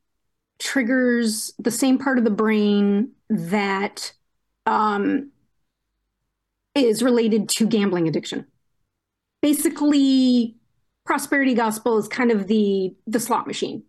[0.58, 4.12] triggers the same part of the brain that
[4.66, 5.30] um,
[6.74, 8.46] is related to gambling addiction.
[9.42, 10.56] Basically,
[11.04, 13.82] prosperity gospel is kind of the the slot machine.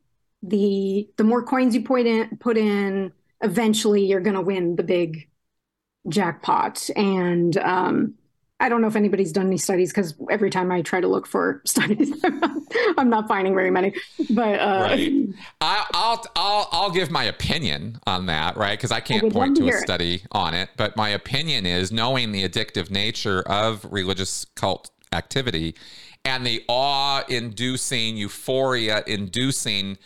[0.43, 4.83] The the more coins you put in, put in, eventually you're going to win the
[4.83, 5.29] big
[6.09, 6.89] jackpot.
[6.95, 8.15] And um,
[8.59, 11.27] I don't know if anybody's done any studies because every time I try to look
[11.27, 12.13] for studies,
[12.97, 13.93] I'm not finding very many.
[14.29, 15.11] But uh, right,
[15.61, 18.77] I, will I'll I'll give my opinion on that, right?
[18.77, 20.27] Because I can't point to, to a study it.
[20.31, 25.75] on it, but my opinion is knowing the addictive nature of religious cult activity
[26.23, 29.97] and the awe-inducing, euphoria-inducing,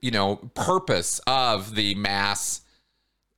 [0.00, 2.61] you know, purpose of the mass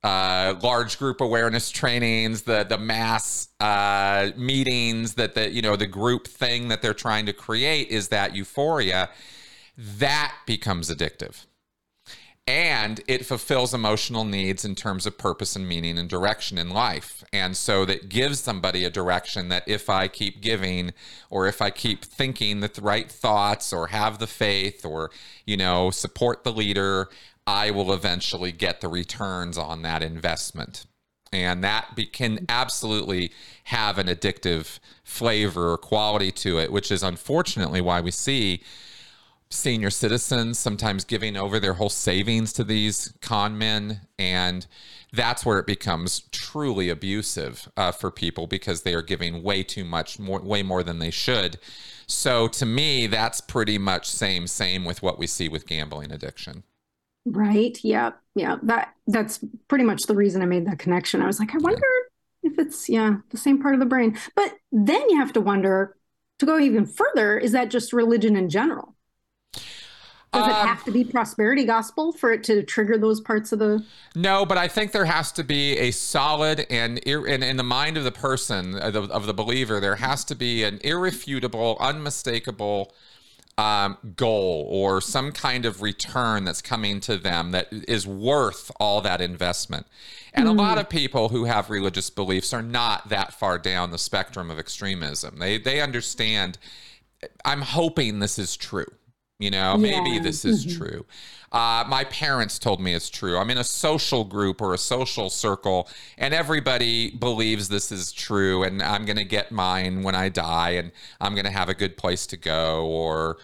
[0.05, 5.87] uh, large group awareness trainings, the the mass uh, meetings, that the you know the
[5.87, 9.09] group thing that they're trying to create is that euphoria,
[9.75, 11.47] that becomes addictive,
[12.45, 17.23] and it fulfills emotional needs in terms of purpose and meaning and direction in life,
[17.33, 20.93] and so that gives somebody a direction that if I keep giving,
[21.31, 25.09] or if I keep thinking the right thoughts, or have the faith, or
[25.47, 27.09] you know support the leader,
[27.47, 30.85] I will eventually get the returns on that investment.
[31.31, 33.31] And that be, can absolutely
[33.65, 38.63] have an addictive flavor or quality to it, which is unfortunately why we see
[39.49, 44.01] senior citizens sometimes giving over their whole savings to these con men.
[44.17, 44.65] And
[45.11, 49.83] that's where it becomes truly abusive uh, for people because they are giving way too
[49.83, 51.57] much, more, way more than they should.
[52.07, 56.63] So to me, that's pretty much same, same with what we see with gambling addiction.
[57.25, 57.77] Right.
[57.83, 58.11] Yeah.
[58.35, 58.57] Yeah.
[58.63, 61.21] That that's pretty much the reason I made that connection.
[61.21, 61.87] I was like, I wonder
[62.43, 64.17] if it's yeah, the same part of the brain.
[64.35, 65.97] But then you have to wonder
[66.39, 68.95] to go even further, is that just religion in general?
[70.33, 73.59] Does it um, have to be prosperity gospel for it to trigger those parts of
[73.59, 73.85] the?
[74.15, 77.97] No, but I think there has to be a solid and in, in the mind
[77.97, 82.93] of the person of the, of the believer, there has to be an irrefutable, unmistakable
[83.57, 89.01] um, goal or some kind of return that's coming to them that is worth all
[89.01, 89.87] that investment.
[90.33, 90.49] And mm.
[90.49, 90.59] a hmm.
[90.59, 94.59] lot of people who have religious beliefs are not that far down the spectrum of
[94.59, 95.39] extremism.
[95.39, 96.57] They they understand.
[97.45, 98.91] I'm hoping this is true.
[99.39, 99.77] You know, yeah.
[99.77, 100.77] maybe this is mm-hmm.
[100.77, 101.05] true.
[101.55, 103.37] Uh, my parents told me it's true.
[103.37, 105.87] I'm in a social group or a social circle,
[106.17, 110.71] and everybody believes this is true, and I'm going to get mine when I die,
[110.71, 110.91] and
[111.21, 113.37] I'm going to have a good place to go, or,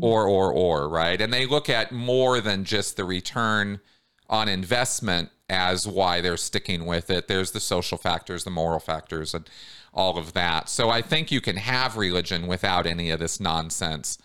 [0.00, 1.20] or, or, or, right?
[1.20, 3.80] And they look at more than just the return
[4.30, 7.26] on investment as why they're sticking with it.
[7.26, 9.50] There's the social factors, the moral factors, and
[9.92, 10.68] all of that.
[10.68, 14.18] So I think you can have religion without any of this nonsense.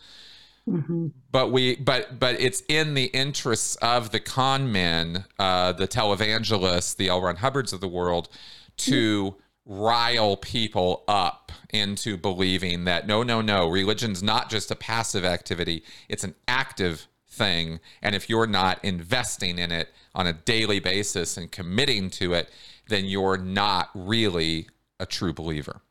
[0.72, 1.08] Mm-hmm.
[1.32, 6.96] But we, but but it's in the interests of the con men, uh, the televangelists,
[6.96, 7.22] the L.
[7.22, 8.30] Ron Hubbards of the world,
[8.78, 9.82] to mm-hmm.
[9.82, 15.84] rile people up into believing that no, no, no, religion's not just a passive activity;
[16.08, 17.80] it's an active thing.
[18.02, 22.50] And if you're not investing in it on a daily basis and committing to it,
[22.88, 24.68] then you're not really
[25.00, 25.82] a true believer.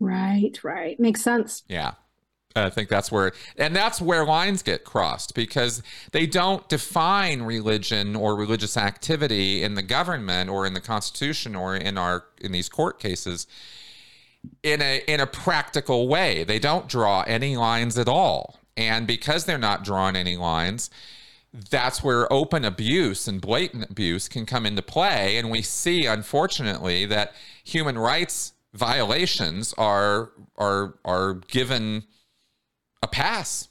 [0.00, 0.98] Right, right.
[0.98, 1.62] Makes sense.
[1.68, 1.92] Yeah.
[2.56, 8.16] I think that's where, and that's where lines get crossed because they don't define religion
[8.16, 12.68] or religious activity in the government or in the Constitution or in our in these
[12.68, 13.46] court cases
[14.62, 16.44] in a in a practical way.
[16.44, 20.90] They don't draw any lines at all, and because they're not drawing any lines,
[21.52, 25.36] that's where open abuse and blatant abuse can come into play.
[25.36, 27.32] And we see, unfortunately, that
[27.64, 32.04] human rights violations are are are given
[33.02, 33.68] a pass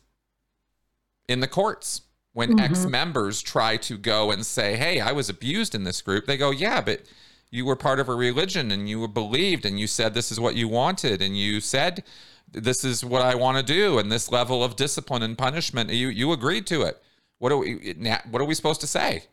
[1.27, 2.01] in the courts
[2.33, 2.59] when mm-hmm.
[2.59, 6.25] ex members try to go and say, Hey, I was abused in this group.
[6.25, 7.03] They go, Yeah, but
[7.51, 10.39] you were part of a religion and you were believed and you said this is
[10.39, 12.03] what you wanted and you said
[12.51, 16.09] this is what I want to do and this level of discipline and punishment you
[16.09, 17.01] you agreed to it.
[17.39, 17.95] What are we
[18.29, 19.23] what are we supposed to say?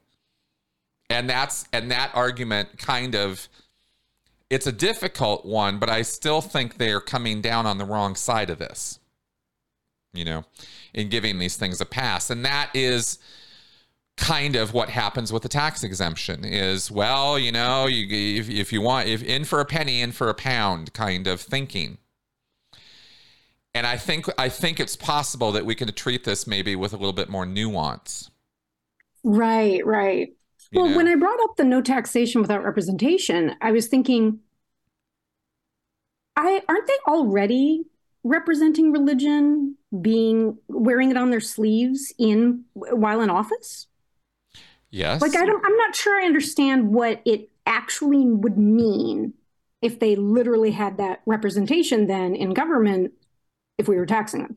[1.10, 3.48] And that's and that argument kind of
[4.48, 8.48] it's a difficult one, but I still think they're coming down on the wrong side
[8.48, 9.00] of this
[10.12, 10.44] you know,
[10.94, 12.30] in giving these things a pass.
[12.30, 13.18] And that is
[14.16, 18.06] kind of what happens with the tax exemption is well you know you
[18.40, 21.38] if, if you want if in for a penny in for a pound kind of
[21.38, 21.98] thinking
[23.74, 26.96] and i think i think it's possible that we can treat this maybe with a
[26.96, 28.30] little bit more nuance
[29.22, 30.28] right right
[30.70, 30.96] you well know?
[30.96, 34.38] when i brought up the no taxation without representation i was thinking
[36.36, 37.84] i aren't they already
[38.24, 43.86] representing religion being wearing it on their sleeves in while in office?
[44.90, 45.20] Yes.
[45.20, 49.34] Like I don't I'm not sure I understand what it actually would mean
[49.82, 53.12] if they literally had that representation then in government
[53.78, 54.56] if we were taxing them.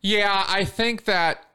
[0.00, 1.46] Yeah, I think that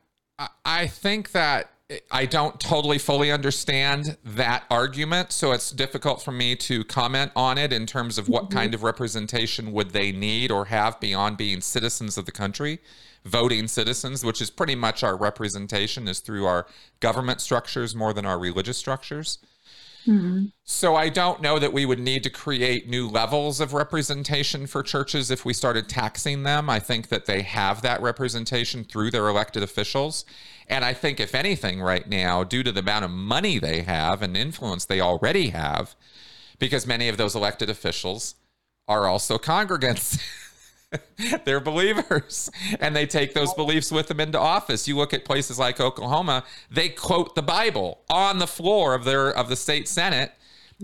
[0.66, 1.72] I think that
[2.12, 7.58] I don't totally fully understand that argument, so it's difficult for me to comment on
[7.58, 8.58] it in terms of what mm-hmm.
[8.60, 12.80] kind of representation would they need or have beyond being citizens of the country,
[13.26, 16.68] voting citizens, which is pretty much our representation is through our
[17.00, 19.40] government structures more than our religious structures.
[20.06, 20.46] Mm-hmm.
[20.64, 24.82] So I don't know that we would need to create new levels of representation for
[24.82, 26.70] churches if we started taxing them.
[26.70, 30.26] I think that they have that representation through their elected officials.
[30.70, 34.22] And I think, if anything, right now, due to the amount of money they have
[34.22, 35.96] and influence they already have,
[36.60, 38.36] because many of those elected officials
[38.88, 40.22] are also congregants.
[41.46, 42.50] They're believers
[42.80, 44.88] and they take those beliefs with them into office.
[44.88, 49.30] You look at places like Oklahoma, they quote the Bible on the floor of their
[49.30, 50.32] of the state senate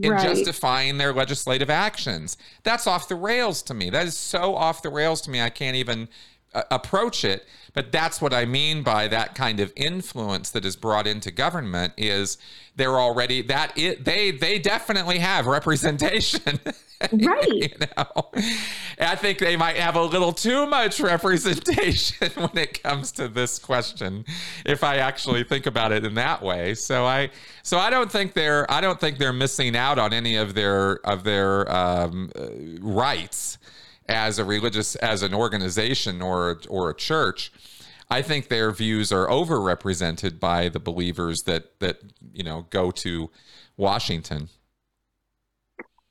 [0.02, 0.22] in right.
[0.22, 2.38] justifying their legislative actions.
[2.64, 3.90] That's off the rails to me.
[3.90, 5.42] That is so off the rails to me.
[5.42, 6.08] I can't even
[6.54, 7.46] uh, approach it
[7.76, 11.94] but that's what i mean by that kind of influence that is brought into government
[11.98, 12.38] is
[12.76, 16.60] they're already that it they they definitely have representation.
[17.12, 17.46] Right.
[17.52, 18.32] You know?
[19.00, 23.60] I think they might have a little too much representation when it comes to this
[23.60, 24.24] question
[24.66, 26.74] if i actually think about it in that way.
[26.74, 27.32] So i
[27.64, 31.06] so i don't think they're i don't think they're missing out on any of their
[31.06, 32.48] of their um, uh,
[32.80, 33.58] rights
[34.08, 37.52] as a religious as an organization or or a church
[38.10, 42.00] I think their views are overrepresented by the believers that that
[42.34, 43.32] you know go to
[43.78, 44.50] Washington.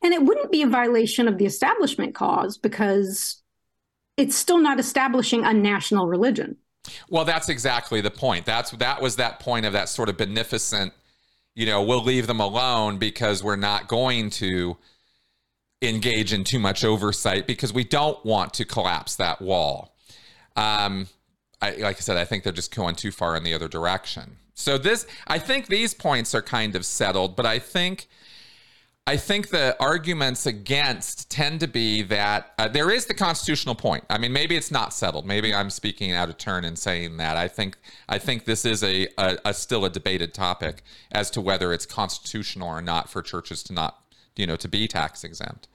[0.02, 3.42] And it wouldn't be a violation of the establishment clause because
[4.16, 6.56] it's still not establishing a national religion.
[7.08, 8.44] Well, that's exactly the point.
[8.44, 10.92] That's that was that point of that sort of beneficent,
[11.54, 14.76] you know, we'll leave them alone because we're not going to
[15.88, 19.96] engage in too much oversight because we don't want to collapse that wall.
[20.56, 21.08] Um,
[21.60, 24.36] I, like I said, I think they're just going too far in the other direction.
[24.54, 28.06] So this, I think these points are kind of settled, but I think,
[29.06, 34.04] I think the arguments against tend to be that uh, there is the constitutional point.
[34.08, 35.26] I mean, maybe it's not settled.
[35.26, 37.36] Maybe I'm speaking out of turn in saying that.
[37.36, 37.76] I think,
[38.08, 41.86] I think this is a, a, a still a debated topic as to whether it's
[41.86, 44.02] constitutional or not for churches to not,
[44.36, 45.68] you know, to be tax exempt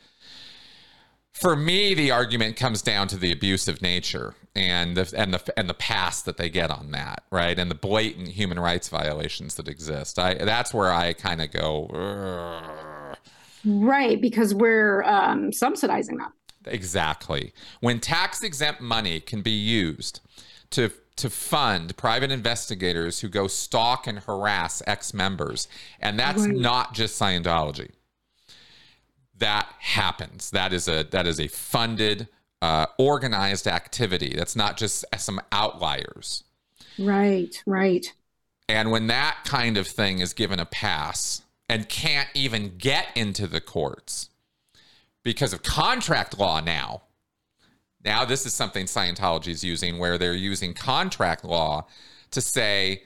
[1.39, 5.69] for me, the argument comes down to the abusive nature and the and the and
[5.69, 7.57] the past that they get on that, right?
[7.57, 10.19] And the blatant human rights violations that exist.
[10.19, 11.89] I that's where I kind of go.
[11.93, 13.15] Urgh.
[13.65, 16.31] Right, because we're um, subsidizing them.
[16.65, 17.53] Exactly.
[17.81, 20.19] When tax exempt money can be used
[20.71, 25.69] to to fund private investigators who go stalk and harass ex members,
[26.01, 26.55] and that's right.
[26.55, 27.91] not just Scientology
[29.39, 30.51] that happens.
[30.51, 32.27] That is a that is a funded,
[32.61, 34.33] uh, organized activity.
[34.35, 36.43] That's not just some outliers.
[36.97, 38.13] Right, right.
[38.67, 43.47] And when that kind of thing is given a pass and can't even get into
[43.47, 44.29] the courts
[45.23, 47.03] because of contract law now.
[48.03, 51.85] Now, this is something Scientology is using where they're using contract law
[52.31, 53.03] to say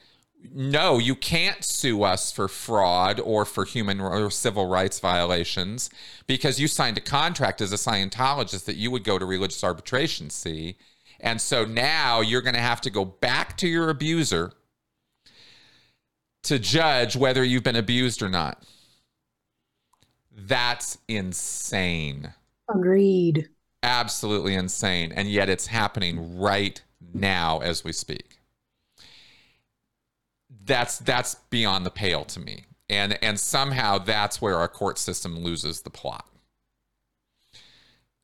[0.52, 5.90] no, you can't sue us for fraud or for human or civil rights violations
[6.28, 10.30] because you signed a contract as a Scientologist that you would go to religious arbitration
[10.30, 10.76] see.
[11.20, 14.52] And so now you're going to have to go back to your abuser
[16.44, 18.64] to judge whether you've been abused or not.
[20.36, 22.34] That's insane.
[22.70, 23.48] Agreed.
[23.82, 25.14] Absolutely insane.
[25.14, 26.82] And yet it's happening right
[27.14, 28.33] now as we speak
[30.66, 32.66] that's that's beyond the pale to me.
[32.90, 36.28] And and somehow that's where our court system loses the plot.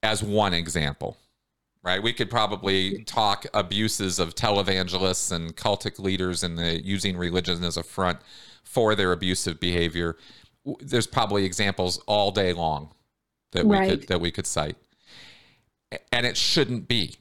[0.03, 1.17] As one example.
[1.81, 2.03] Right?
[2.03, 7.77] We could probably talk abuses of televangelists and cultic leaders and the using religion as
[7.77, 8.19] a front
[8.63, 10.17] for their abusive behavior.
[10.81, 12.89] There's probably examples all day long
[13.53, 14.75] that we could that we could cite.
[16.11, 17.15] And it shouldn't be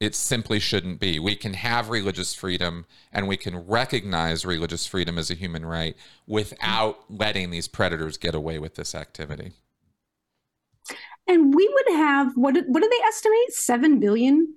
[0.00, 1.18] it simply shouldn't be.
[1.18, 5.96] We can have religious freedom and we can recognize religious freedom as a human right
[6.26, 9.52] without letting these predators get away with this activity.
[11.26, 13.52] And we would have what what do they estimate?
[13.52, 14.54] 7 billion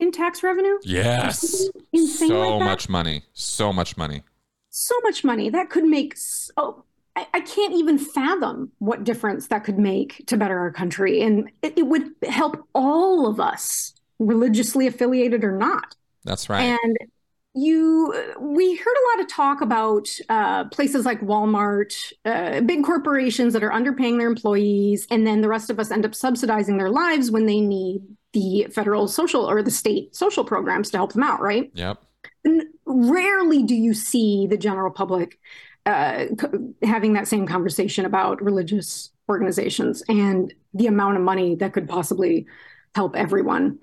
[0.00, 0.78] in tax revenue?
[0.82, 1.68] Yes.
[1.92, 3.24] Insane so like much money.
[3.32, 4.22] So much money.
[4.70, 5.50] So much money.
[5.50, 6.84] That could make so oh,
[7.14, 11.20] I, I can't even fathom what difference that could make to better our country.
[11.20, 15.94] And it, it would help all of us religiously affiliated or not.
[16.24, 16.78] That's right.
[16.84, 16.96] And
[17.54, 23.52] you we heard a lot of talk about uh, places like walmart uh, big corporations
[23.52, 26.90] that are underpaying their employees and then the rest of us end up subsidizing their
[26.90, 28.02] lives when they need
[28.32, 32.00] the federal social or the state social programs to help them out right yep
[32.44, 35.38] and rarely do you see the general public
[35.86, 36.26] uh,
[36.82, 42.46] having that same conversation about religious organizations and the amount of money that could possibly
[42.94, 43.78] help everyone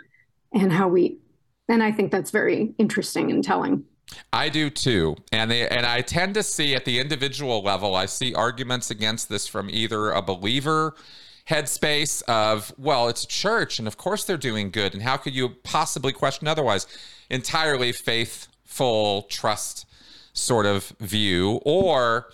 [0.56, 1.20] and how we
[1.68, 3.84] and I think that's very interesting and telling.
[4.32, 5.16] I do too.
[5.32, 9.30] And they, and I tend to see at the individual level, I see arguments against
[9.30, 10.96] this from either a believer
[11.50, 14.94] headspace of, well, it's a church and of course they're doing good.
[14.94, 16.88] And how could you possibly question otherwise?
[17.30, 19.86] Entirely faithful trust
[20.34, 21.60] sort of view.
[21.66, 22.30] Or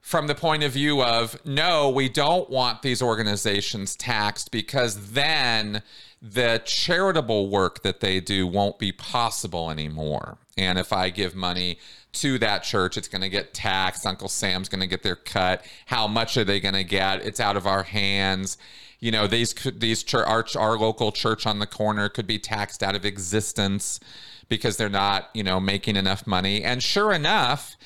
[0.00, 5.82] from the point of view of, no, we don't want these organizations taxed because then
[6.20, 10.38] the charitable work that they do won't be possible anymore.
[10.56, 11.78] And if I give money
[12.14, 14.06] to that church, it's going to get taxed.
[14.06, 15.64] Uncle Sam's going to get their cut.
[15.86, 17.24] How much are they going to get?
[17.24, 18.56] It's out of our hands.
[18.98, 22.82] You know, these these church, our, our local church on the corner could be taxed
[22.82, 24.00] out of existence
[24.48, 26.62] because they're not, you know, making enough money.
[26.62, 27.76] And sure enough,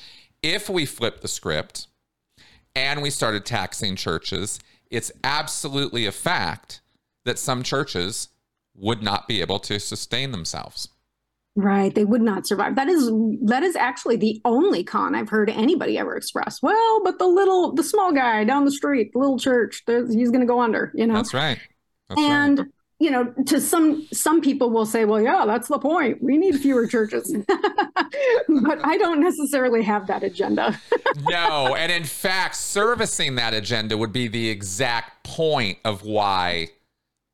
[0.41, 1.87] if we flip the script
[2.75, 4.59] and we started taxing churches,
[4.89, 6.80] it's absolutely a fact
[7.25, 8.29] that some churches
[8.75, 10.89] would not be able to sustain themselves.
[11.55, 12.77] Right, they would not survive.
[12.77, 13.11] That is
[13.41, 16.61] that is actually the only con I've heard anybody ever express.
[16.61, 20.39] Well, but the little, the small guy down the street, the little church, he's going
[20.39, 20.93] to go under.
[20.95, 21.59] You know, that's right.
[22.07, 22.67] That's and right.
[22.99, 26.23] you know, to some some people will say, well, yeah, that's the point.
[26.23, 30.79] We need fewer churches, but I don't necessarily have that agenda.
[31.29, 36.69] no, and in fact, servicing that agenda would be the exact point of why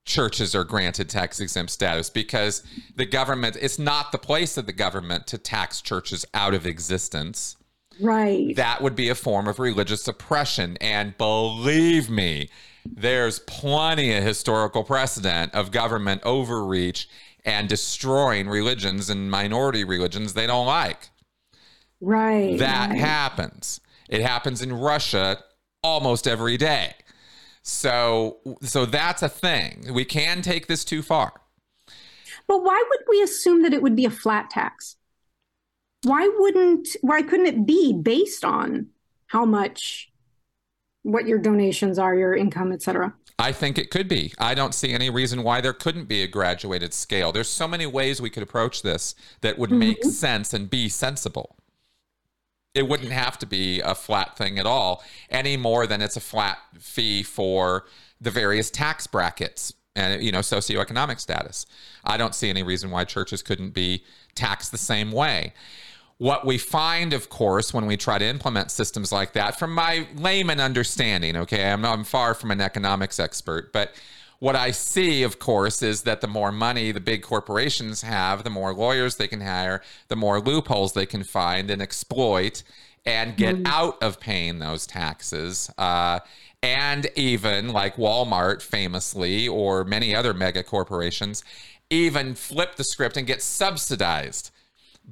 [0.08, 2.64] churches are granted tax exempt status because
[2.95, 7.58] the government it's not the place of the government to tax churches out of existence.
[7.99, 8.55] Right.
[8.55, 10.78] That would be a form of religious oppression.
[10.82, 12.49] And believe me
[12.86, 17.10] there's plenty of historical precedent of government overreach
[17.43, 21.10] and destroying religions and minority religions they don't like.
[21.99, 22.58] Right.
[22.58, 22.99] That right.
[22.99, 23.82] happens.
[24.10, 25.43] It happens in russia
[25.84, 26.93] almost every day
[27.68, 29.93] so so that's a thing.
[29.93, 31.34] We can take this too far.
[32.47, 34.95] But why would we assume that it would be a flat tax?
[36.03, 38.88] Why wouldn't why couldn't it be based on
[39.28, 40.09] how much
[41.03, 43.13] what your donations are, your income, etc.?
[43.38, 44.34] I think it could be.
[44.39, 47.34] I don't see any reason why there couldn't be a graduated scale.
[47.34, 49.80] There's so many ways we could approach this that would mm-hmm.
[49.80, 51.57] make sense and be sensible
[52.78, 56.22] it wouldn't have to be a flat thing at all any more than it's a
[56.22, 57.86] flat fee for
[58.22, 61.66] the various tax brackets and you know socioeconomic status.
[62.04, 64.04] I don't see any reason why churches couldn't be
[64.36, 65.54] taxed the same way.
[66.20, 70.08] What we find of course when we try to implement systems like that from my
[70.16, 73.94] layman understanding okay i'm, I'm far from an economics expert but
[74.40, 78.50] what I see, of course, is that the more money the big corporations have, the
[78.50, 82.64] more lawyers they can hire, the more loopholes they can find and exploit
[83.06, 83.68] and get mm.
[83.68, 85.72] out of paying those taxes.
[85.78, 86.20] Uh,
[86.62, 91.44] and even like Walmart, famously, or many other mega corporations,
[91.90, 94.52] even flip the script and get subsidized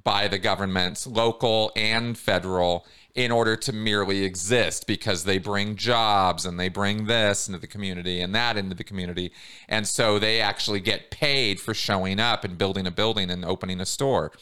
[0.03, 2.85] by the governments, local and federal,
[3.15, 7.67] in order to merely exist because they bring jobs and they bring this into the
[7.67, 9.31] community and that into the community.
[9.69, 13.79] And so they actually get paid for showing up and building a building and opening
[13.79, 14.33] a store.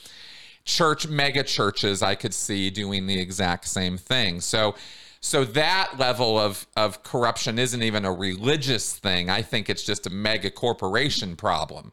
[0.66, 4.42] Church mega churches I could see doing the exact same thing.
[4.42, 4.76] So
[5.20, 9.30] so that level of of corruption isn't even a religious thing.
[9.30, 11.92] I think it's just a mega corporation problem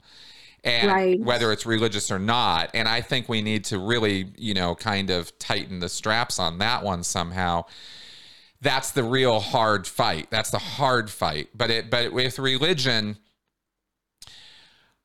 [0.64, 1.20] and right.
[1.20, 2.70] whether it's religious or not.
[2.74, 6.58] And I think we need to really, you know, kind of tighten the straps on
[6.58, 7.64] that one somehow.
[8.60, 10.28] That's the real hard fight.
[10.30, 11.48] That's the hard fight.
[11.54, 13.16] But it, but with religion,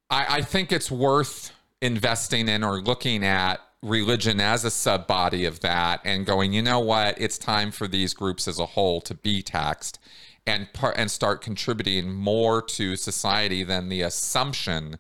[0.09, 1.51] I, I think it's worth
[1.81, 6.61] investing in or looking at religion as a sub body of that and going, you
[6.61, 9.99] know what, it's time for these groups as a whole to be taxed
[10.47, 14.97] and part and start contributing more to society than the assumption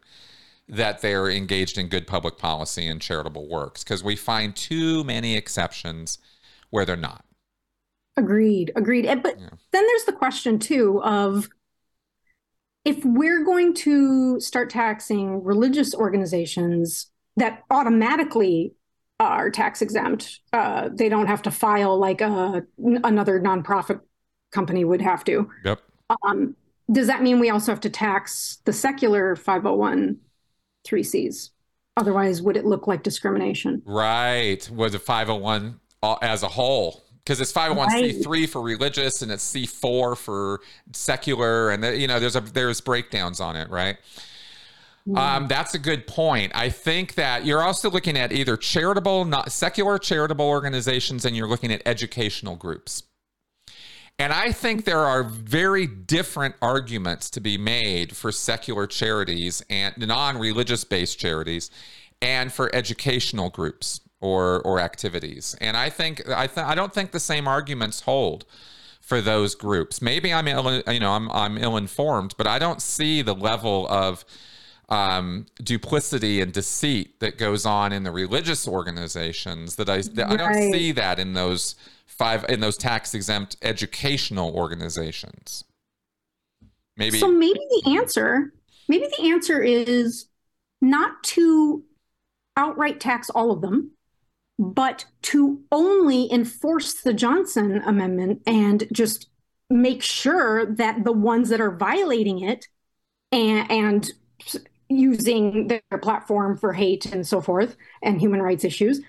[0.67, 5.35] that they're engaged in good public policy and charitable works because we find too many
[5.35, 6.17] exceptions
[6.71, 7.23] where they're not.
[8.17, 9.05] Agreed, agreed.
[9.21, 9.49] But yeah.
[9.71, 11.49] then there's the question too of
[12.83, 18.73] if we're going to start taxing religious organizations that automatically
[19.19, 22.63] are tax exempt, uh, they don't have to file like a,
[23.03, 24.01] another nonprofit
[24.51, 25.49] company would have to.
[25.63, 25.81] Yep.
[26.25, 26.55] Um,
[26.91, 30.17] does that mean we also have to tax the secular 501
[30.85, 31.51] three C's.
[31.97, 33.81] Otherwise, would it look like discrimination?
[33.85, 34.69] Right.
[34.69, 35.79] Was it 501
[36.21, 37.03] as a whole?
[37.23, 38.49] Because it's 501c3 right.
[38.49, 40.59] for religious and it's C4 for
[40.93, 43.97] secular, and you know there's a there's breakdowns on it, right?
[45.07, 45.17] Mm.
[45.17, 46.51] Um, that's a good point.
[46.55, 51.47] I think that you're also looking at either charitable, not secular charitable organizations, and you're
[51.47, 53.03] looking at educational groups.
[54.17, 59.93] And I think there are very different arguments to be made for secular charities and
[59.97, 61.69] non religious based charities
[62.21, 65.55] and for educational groups or, or activities.
[65.59, 68.45] And I think, I, th- I don't think the same arguments hold
[69.05, 70.01] for those groups.
[70.01, 73.87] Maybe I'm Ill, you know I'm I'm ill informed, but I don't see the level
[73.87, 74.25] of
[74.89, 80.33] um, duplicity and deceit that goes on in the religious organizations that I that right.
[80.33, 81.75] I don't see that in those
[82.05, 85.63] five in those tax exempt educational organizations.
[86.97, 88.53] Maybe So maybe the answer,
[88.87, 90.27] maybe the answer is
[90.81, 91.83] not to
[92.55, 93.91] outright tax all of them,
[94.59, 99.27] but to only enforce the Johnson amendment and just
[99.69, 102.67] make sure that the ones that are violating it
[103.31, 104.11] and, and
[104.89, 109.01] using their platform for hate and so forth and human rights issues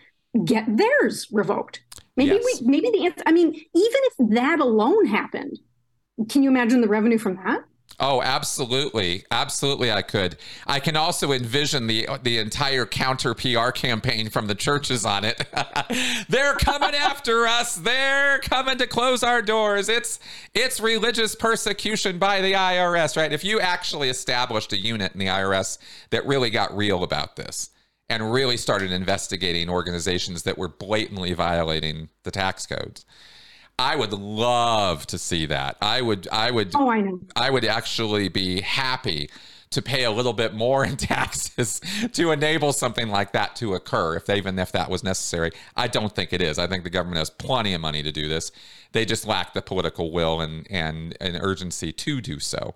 [0.44, 1.82] get theirs revoked.
[2.16, 2.60] Maybe yes.
[2.62, 3.22] we maybe the answer.
[3.26, 5.58] I mean, even if that alone happened,
[6.28, 7.60] can you imagine the revenue from that?
[7.98, 9.24] Oh, absolutely.
[9.30, 10.36] Absolutely I could.
[10.66, 15.46] I can also envision the the entire counter PR campaign from the churches on it.
[16.28, 17.76] They're coming after us.
[17.76, 19.88] They're coming to close our doors.
[19.88, 20.20] It's
[20.54, 23.32] it's religious persecution by the IRS, right?
[23.32, 25.78] If you actually established a unit in the IRS
[26.10, 27.70] that really got real about this,
[28.08, 33.04] and really started investigating organizations that were blatantly violating the tax codes.
[33.78, 35.76] I would love to see that.
[35.82, 37.20] I would I would oh, I, know.
[37.34, 39.28] I would actually be happy
[39.70, 41.80] to pay a little bit more in taxes
[42.12, 45.50] to enable something like that to occur if they, even if that was necessary.
[45.76, 46.58] I don't think it is.
[46.58, 48.50] I think the government has plenty of money to do this.
[48.92, 52.74] They just lack the political will and and, and urgency to do so.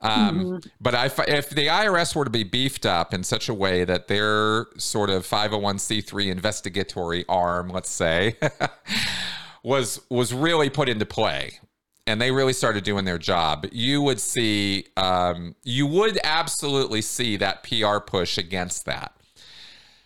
[0.00, 0.68] Um, mm-hmm.
[0.80, 4.08] But I, if the IRS were to be beefed up in such a way that
[4.08, 8.34] their sort of 501c3 investigatory arm, let's say,
[9.62, 11.58] was was really put into play,
[12.06, 17.36] and they really started doing their job, you would see, um, you would absolutely see
[17.36, 19.16] that PR push against that.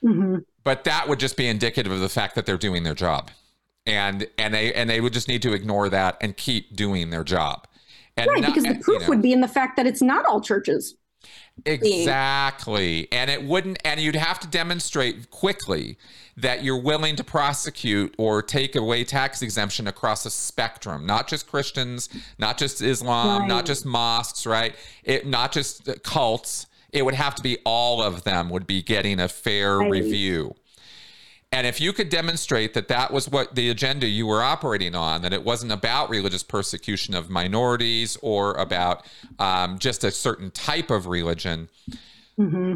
[0.04, 0.38] Mm-hmm.
[0.62, 3.30] But that would just be indicative of the fact that they're doing their job,
[3.86, 7.24] and and they and they would just need to ignore that and keep doing their
[7.24, 7.66] job.
[8.16, 10.02] And right, not, because the proof you know, would be in the fact that it's
[10.02, 10.96] not all churches.
[11.64, 13.08] Exactly.
[13.10, 15.96] And it wouldn't, and you'd have to demonstrate quickly
[16.36, 21.48] that you're willing to prosecute or take away tax exemption across a spectrum, not just
[21.48, 22.08] Christians,
[22.38, 23.48] not just Islam, right.
[23.48, 24.74] not just mosques, right?
[25.02, 26.66] It, not just cults.
[26.92, 29.90] It would have to be all of them would be getting a fair right.
[29.90, 30.54] review.
[31.52, 35.22] And if you could demonstrate that that was what the agenda you were operating on,
[35.22, 39.06] that it wasn't about religious persecution of minorities or about
[39.38, 41.68] um, just a certain type of religion,
[42.38, 42.74] mm-hmm.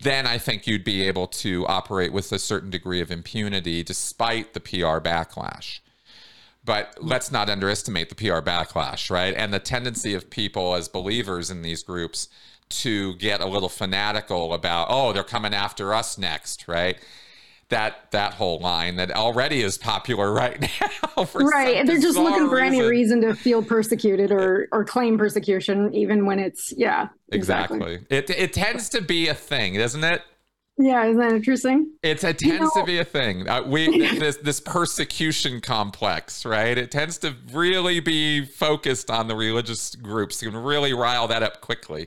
[0.00, 4.54] then I think you'd be able to operate with a certain degree of impunity despite
[4.54, 5.80] the PR backlash.
[6.64, 9.34] But let's not underestimate the PR backlash, right?
[9.36, 12.28] And the tendency of people as believers in these groups
[12.70, 16.96] to get a little fanatical about, oh, they're coming after us next, right?
[17.74, 21.28] That that whole line that already is popular right now.
[21.34, 22.74] right, they're just looking for reason.
[22.74, 27.08] any reason to feel persecuted or or claim persecution, even when it's yeah.
[27.32, 27.78] Exactly.
[27.78, 28.16] exactly.
[28.16, 30.22] It it tends to be a thing, doesn't it?
[30.78, 31.92] Yeah, isn't that interesting?
[32.02, 33.48] It's, it tends you know, to be a thing.
[33.48, 36.78] Uh, we this this persecution complex, right?
[36.78, 40.40] It tends to really be focused on the religious groups.
[40.42, 42.06] You can really rile that up quickly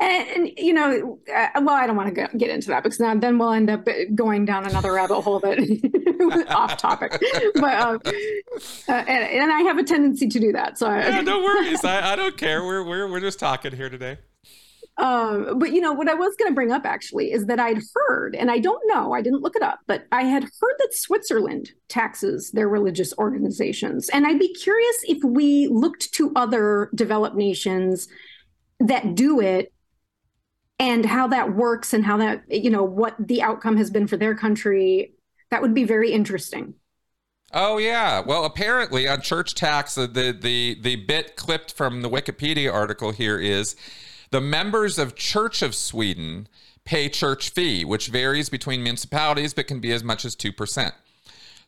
[0.00, 3.16] and, and, you know, uh, well, I don't want to get into that because now
[3.16, 7.20] then we'll end up going down another rabbit hole that off topic.
[7.54, 7.98] But uh,
[8.88, 10.78] uh, and, and, I have a tendency to do that.
[10.78, 11.84] So yeah, no worries.
[11.84, 12.64] I, I don't care.
[12.64, 14.18] We're we're we're just talking here today.
[14.98, 17.78] Um, but you know what I was going to bring up actually is that I'd
[17.94, 20.90] heard, and I don't know, I didn't look it up, but I had heard that
[20.92, 27.36] Switzerland taxes their religious organizations, and I'd be curious if we looked to other developed
[27.36, 28.08] nations
[28.80, 29.72] that do it
[30.78, 34.16] and how that works and how that you know what the outcome has been for
[34.16, 35.12] their country
[35.50, 36.74] that would be very interesting
[37.52, 42.72] oh yeah well apparently on church tax the the the bit clipped from the wikipedia
[42.72, 43.76] article here is
[44.30, 46.48] the members of church of sweden
[46.84, 50.92] pay church fee which varies between municipalities but can be as much as 2%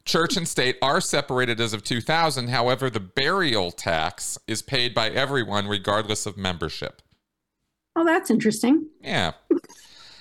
[0.07, 2.49] Church and state are separated as of 2000.
[2.49, 7.03] However, the burial tax is paid by everyone regardless of membership.
[8.01, 8.87] Oh, that's interesting.
[9.03, 9.33] Yeah.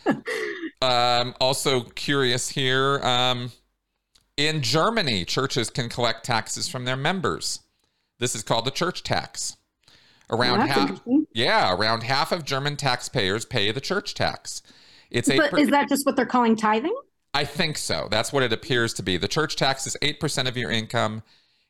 [0.82, 3.00] um, also curious here.
[3.00, 3.54] Um,
[4.36, 7.62] in Germany, churches can collect taxes from their members.
[8.20, 9.56] This is called the church tax.
[10.30, 11.02] Around half,
[11.34, 14.62] yeah, around half of German taxpayers pay the church tax.
[15.10, 15.30] It's.
[15.30, 16.96] But is that just what they're calling tithing?
[17.34, 18.10] I think so.
[18.12, 19.16] That's what it appears to be.
[19.16, 21.24] The church tax is eight percent of your income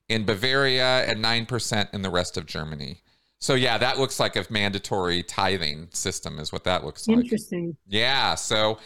[0.09, 3.03] in Bavaria and nine percent in the rest of Germany.
[3.39, 7.19] So yeah, that looks like a mandatory tithing system is what that looks like.
[7.19, 7.77] Interesting.
[7.87, 8.35] Yeah.
[8.35, 8.79] So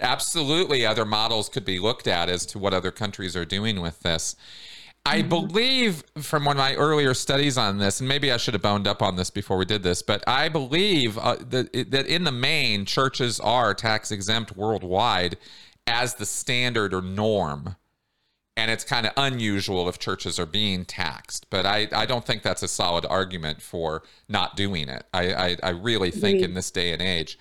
[0.00, 4.00] absolutely other models could be looked at as to what other countries are doing with
[4.00, 4.34] this.
[5.06, 5.28] I mm-hmm.
[5.28, 8.86] believe from one of my earlier studies on this, and maybe I should have boned
[8.86, 12.32] up on this before we did this, but I believe uh, that, that in the
[12.32, 15.38] main, churches are tax exempt worldwide
[15.86, 17.76] as the standard or norm
[18.60, 21.46] and it's kind of unusual if churches are being taxed.
[21.50, 25.04] But I, I don't think that's a solid argument for not doing it.
[25.12, 27.38] I, I, I really think in this day and age,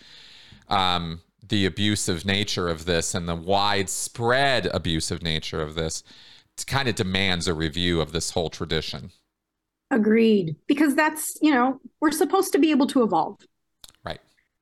[0.69, 6.03] um, the abusive nature of this and the widespread abusive nature of this
[6.67, 9.11] kind of demands a review of this whole tradition.
[9.91, 10.55] Agreed.
[10.67, 13.39] Because that's, you know, we're supposed to be able to evolve
[14.05, 14.19] Right.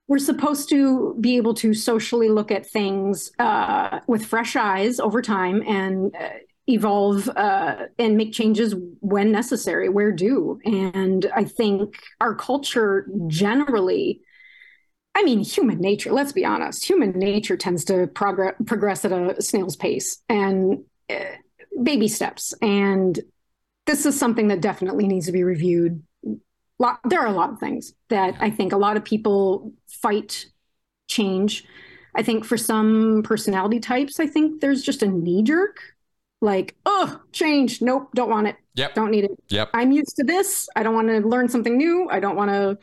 [0.08, 5.22] we're supposed to be able to socially look at things uh, with fresh eyes over
[5.22, 6.30] time and uh,
[6.68, 10.60] evolve uh, and make changes when necessary, where due.
[10.66, 14.22] And I think our culture generally,
[15.16, 19.42] I mean, human nature, let's be honest, human nature tends to progress, progress at a
[19.42, 21.16] snail's pace and uh,
[21.82, 22.54] baby steps.
[22.62, 23.20] And
[23.86, 26.04] this is something that definitely needs to be reviewed
[26.80, 30.46] lot, there are a lot of things that I think a lot of people fight
[31.08, 31.66] change.
[32.16, 35.80] I think for some personality types, I think there's just a knee jerk,
[36.42, 37.82] like, oh, change.
[37.82, 38.56] Nope, don't want it.
[38.76, 38.94] Yep.
[38.96, 39.32] Don't need it.
[39.50, 39.72] Yep.
[39.74, 40.70] I'm used to this.
[40.76, 42.08] I don't want to learn something new.
[42.10, 42.78] I don't want to.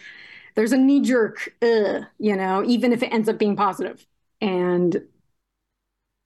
[0.54, 4.06] There's a knee jerk, uh, you know, even if it ends up being positive.
[4.40, 5.02] And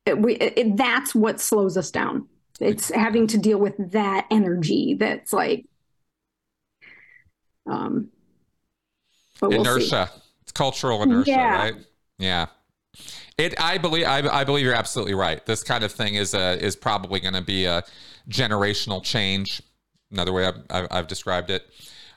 [0.04, 2.26] it, we, it, that's what slows us down.
[2.60, 5.66] It's having to deal with that energy that's like,
[7.66, 8.08] um,
[9.42, 10.10] inertia.
[10.10, 11.56] We'll it's cultural inertia, yeah.
[11.56, 11.74] right?
[12.18, 12.46] Yeah.
[13.38, 13.54] It.
[13.60, 14.04] I believe.
[14.04, 15.44] I, I believe you're absolutely right.
[15.46, 17.84] This kind of thing is a is probably going to be a
[18.28, 19.62] generational change.
[20.10, 21.64] Another way I've, I've, described it.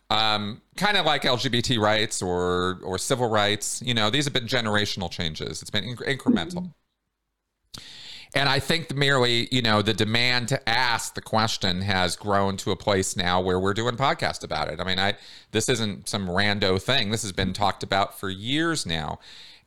[0.10, 3.84] Um, kind of like LGBT rights or or civil rights.
[3.86, 5.62] You know, these have been generational changes.
[5.62, 6.74] It's been inc- incremental.
[8.34, 12.72] And I think merely, you know, the demand to ask the question has grown to
[12.72, 14.80] a place now where we're doing podcast about it.
[14.80, 15.16] I mean, I
[15.52, 17.12] this isn't some rando thing.
[17.12, 19.20] This has been talked about for years now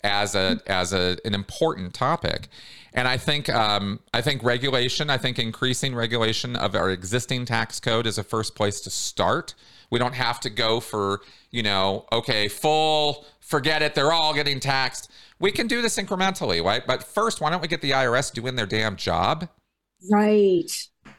[0.04, 2.48] as a as a an important topic.
[2.92, 7.80] And I think um, I think regulation, I think increasing regulation of our existing tax
[7.80, 9.54] code is a first place to start.
[9.90, 14.60] We don't have to go for, you know, okay, full, forget it, they're all getting
[14.60, 16.86] taxed we can do this incrementally, right?
[16.86, 19.48] But first, why don't we get the IRS doing their damn job?
[20.10, 20.70] Right.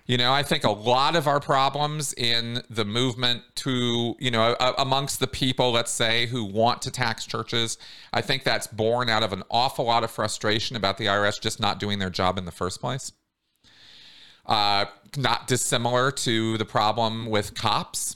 [0.08, 4.56] You know, I think a lot of our problems in the movement to, you know,
[4.78, 7.80] amongst the people, let's say, who want to tax churches,
[8.14, 11.60] I think that's born out of an awful lot of frustration about the IRS just
[11.60, 13.14] not doing their job in the first place.
[14.46, 14.86] Uh,
[15.18, 18.16] not dissimilar to the problem with cops,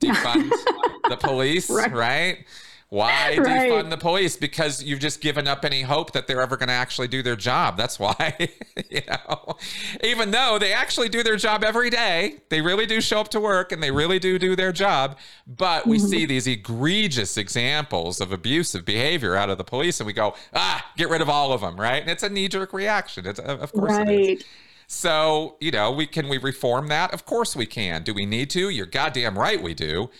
[0.00, 0.50] defund
[1.08, 1.92] the police, right?
[1.92, 2.44] right?
[2.92, 3.70] Why right.
[3.70, 4.36] defund the police?
[4.36, 7.36] Because you've just given up any hope that they're ever going to actually do their
[7.36, 7.78] job.
[7.78, 8.50] That's why,
[8.90, 9.56] you know,
[10.04, 13.40] even though they actually do their job every day, they really do show up to
[13.40, 15.16] work and they really do do their job.
[15.46, 16.06] But we mm-hmm.
[16.06, 20.86] see these egregious examples of abusive behavior out of the police and we go, ah,
[20.98, 22.02] get rid of all of them, right?
[22.02, 23.24] And it's a knee jerk reaction.
[23.24, 24.06] It's, of course right.
[24.06, 24.44] it is.
[24.86, 27.14] So, you know, we can we reform that?
[27.14, 28.02] Of course we can.
[28.02, 28.68] Do we need to?
[28.68, 30.10] You're goddamn right we do.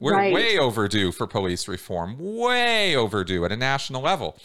[0.00, 0.32] We're right.
[0.32, 4.38] way overdue for police reform, way overdue at a national level.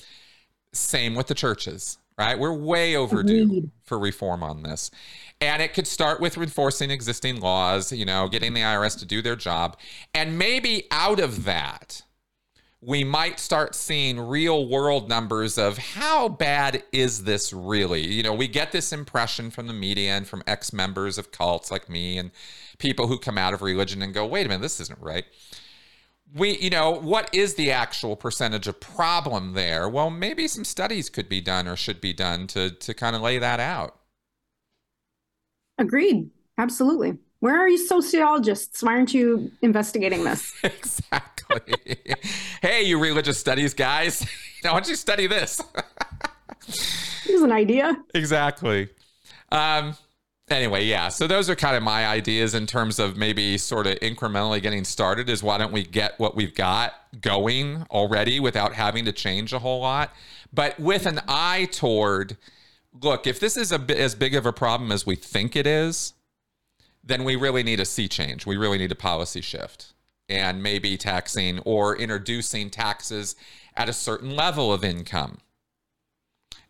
[0.74, 2.38] Same with the churches, right?
[2.38, 3.72] We're way overdue Agreed.
[3.84, 4.92] for reform on this.
[5.40, 9.22] And it could start with enforcing existing laws, you know, getting the IRS to do
[9.22, 9.78] their job.
[10.14, 12.04] And maybe out of that,
[12.82, 18.06] we might start seeing real world numbers of how bad is this really?
[18.06, 21.72] You know, we get this impression from the media and from ex members of cults
[21.72, 22.32] like me and
[22.78, 25.26] people who come out of religion and go, wait a minute, this isn't right.
[26.34, 29.88] We, you know, what is the actual percentage of problem there?
[29.88, 33.22] Well, maybe some studies could be done or should be done to to kind of
[33.22, 33.96] lay that out.
[35.78, 36.32] Agreed.
[36.58, 37.18] Absolutely.
[37.40, 38.82] Where are you sociologists?
[38.82, 40.52] Why aren't you investigating this?
[40.64, 41.76] exactly.
[42.62, 44.26] hey, you religious studies guys,
[44.62, 45.62] why don't you study this?
[47.24, 48.04] Here's an idea.
[48.14, 48.90] Exactly.
[49.52, 49.96] Um,
[50.50, 51.10] anyway, yeah.
[51.10, 54.84] So those are kind of my ideas in terms of maybe sort of incrementally getting
[54.84, 55.30] started.
[55.30, 59.60] Is why don't we get what we've got going already without having to change a
[59.60, 60.14] whole lot,
[60.54, 62.38] but with an eye toward
[63.02, 66.14] look, if this is a as big of a problem as we think it is,
[67.04, 68.46] then we really need a sea change.
[68.46, 69.94] We really need a policy shift
[70.28, 73.36] and maybe taxing or introducing taxes
[73.78, 75.38] at a certain level of income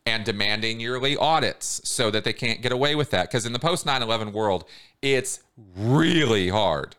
[0.06, 3.30] and demanding yearly audits so that they can't get away with that.
[3.30, 4.66] Because in the post 9 11 world,
[5.02, 5.40] it's
[5.76, 6.96] really hard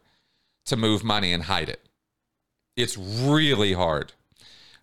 [0.66, 1.80] to move money and hide it.
[2.76, 4.12] It's really hard.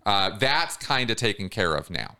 [0.05, 2.17] Uh, that's kind of taken care of now.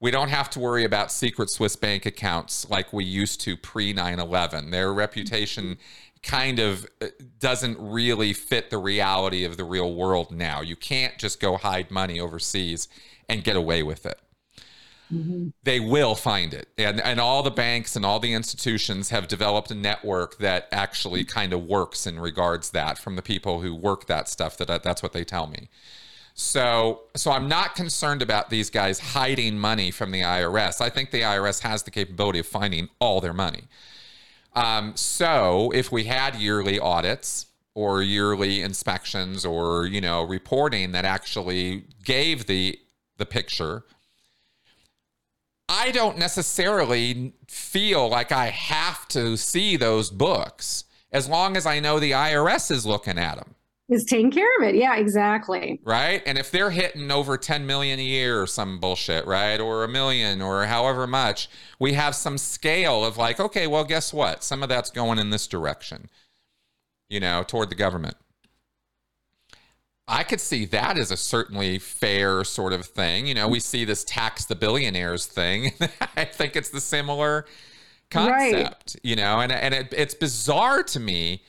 [0.00, 3.92] We don't have to worry about secret Swiss bank accounts like we used to pre
[3.92, 4.70] 9 11.
[4.70, 5.78] Their reputation
[6.22, 7.06] kind of uh,
[7.38, 10.60] doesn't really fit the reality of the real world now.
[10.60, 12.88] You can't just go hide money overseas
[13.28, 14.20] and get away with it.
[15.12, 15.48] Mm-hmm.
[15.62, 16.68] They will find it.
[16.78, 21.24] And, and all the banks and all the institutions have developed a network that actually
[21.24, 25.02] kind of works in regards that from the people who work that stuff that that's
[25.02, 25.68] what they tell me.
[26.34, 30.80] So, so I'm not concerned about these guys hiding money from the IRS.
[30.80, 33.64] I think the IRS has the capability of finding all their money.
[34.54, 41.04] Um, so, if we had yearly audits or yearly inspections or you know reporting that
[41.04, 42.78] actually gave the
[43.18, 43.84] the picture,
[45.68, 51.80] I don't necessarily feel like I have to see those books as long as I
[51.80, 53.54] know the IRS is looking at them
[53.92, 54.74] is taking care of it.
[54.74, 55.80] Yeah, exactly.
[55.84, 56.22] Right.
[56.24, 59.60] And if they're hitting over 10 million a year or some bullshit, right?
[59.60, 61.48] Or a million or however much,
[61.78, 64.42] we have some scale of like, okay, well, guess what?
[64.42, 66.08] Some of that's going in this direction,
[67.08, 68.16] you know, toward the government.
[70.12, 73.26] I could see that as a certainly fair sort of thing.
[73.26, 75.72] You know, we see this tax the billionaires thing.
[76.16, 77.46] I think it's the similar
[78.10, 78.96] concept, right.
[79.02, 81.42] you know, and, and it, it's bizarre to me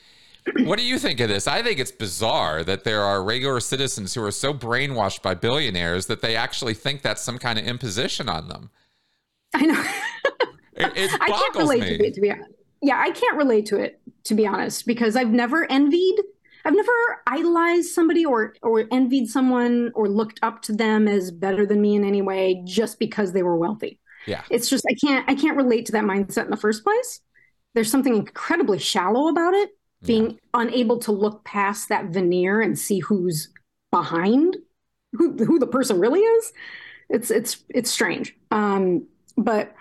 [0.64, 1.48] what do you think of this?
[1.48, 6.08] I think it's bizarre that there are regular citizens who are so brainwashed by billionaires
[6.08, 8.70] that they actually think that's some kind of imposition on them.
[9.54, 9.82] I know.
[10.74, 11.98] it, it I can't relate me.
[11.98, 12.50] to it to be honest.
[12.82, 16.20] Yeah, I can't relate to it to be honest because I've never envied
[16.66, 16.92] I've never
[17.28, 21.96] idolized somebody or or envied someone or looked up to them as better than me
[21.96, 24.00] in any way just because they were wealthy.
[24.26, 24.44] Yeah.
[24.50, 27.20] It's just I can't I can't relate to that mindset in the first place.
[27.74, 29.72] There's something incredibly shallow about it
[30.06, 30.38] being yeah.
[30.54, 33.50] unable to look past that veneer and see who's
[33.92, 34.58] behind
[35.14, 36.54] who who the person really is
[37.10, 39.06] it's it's it's strange um
[39.38, 39.76] but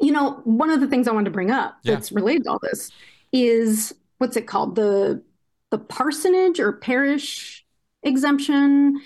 [0.00, 1.94] you know one of the things i wanted to bring up yeah.
[1.94, 2.90] that's related to all this
[3.32, 5.22] is what's it called the
[5.74, 7.64] the parsonage or parish
[8.04, 9.00] exemption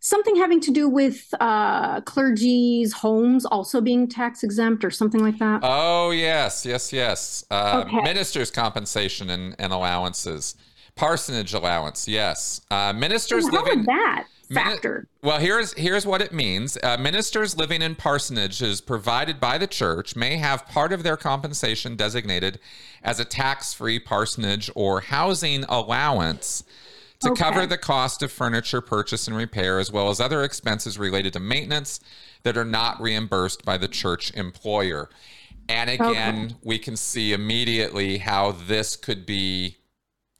[0.00, 5.38] something having to do with uh, clergy's homes also being tax exempt or something like
[5.38, 5.60] that.
[5.62, 7.44] Oh yes, yes, yes.
[7.52, 8.02] Uh, okay.
[8.02, 10.56] Ministers' compensation and, and, allowances,
[10.96, 12.08] parsonage allowance.
[12.08, 15.08] Yes, uh, ministers well, living that factor.
[15.22, 16.78] well, here's here's what it means.
[16.82, 21.96] Uh, ministers living in parsonages provided by the church may have part of their compensation
[21.96, 22.58] designated
[23.02, 26.64] as a tax-free parsonage or housing allowance
[27.20, 27.42] to okay.
[27.42, 31.40] cover the cost of furniture purchase and repair, as well as other expenses related to
[31.40, 32.00] maintenance
[32.44, 35.08] that are not reimbursed by the church employer.
[35.68, 36.54] And again, okay.
[36.62, 39.78] we can see immediately how this could be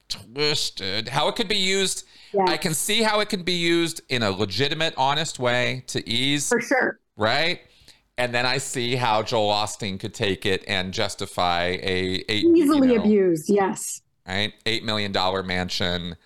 [0.08, 2.06] twisted, how it could be used.
[2.46, 6.48] I can see how it can be used in a legitimate, honest way to ease.
[6.48, 7.00] For sure.
[7.16, 7.60] Right?
[8.18, 12.88] And then I see how Joel Osteen could take it and justify a, a easily
[12.88, 14.02] you know, abused, yes.
[14.26, 14.52] Right?
[14.66, 16.16] Eight million dollar mansion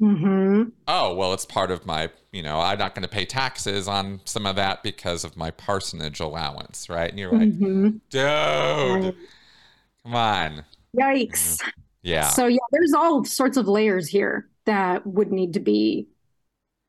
[0.00, 0.70] Mm-hmm.
[0.86, 4.20] Oh, well, it's part of my, you know, I'm not going to pay taxes on
[4.24, 7.10] some of that because of my parsonage allowance, right?
[7.10, 7.88] And you're like, mm-hmm.
[8.10, 9.16] dude,
[10.04, 10.64] come on.
[10.96, 11.60] Yikes.
[12.02, 12.28] Yeah.
[12.28, 16.08] So, yeah, there's all sorts of layers here that would need to be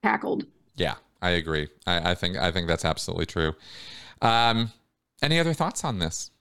[0.03, 0.45] tackled.
[0.75, 1.67] Yeah, I agree.
[1.85, 3.53] I, I think I think that's absolutely true.
[4.21, 4.71] Um,
[5.21, 6.31] any other thoughts on this?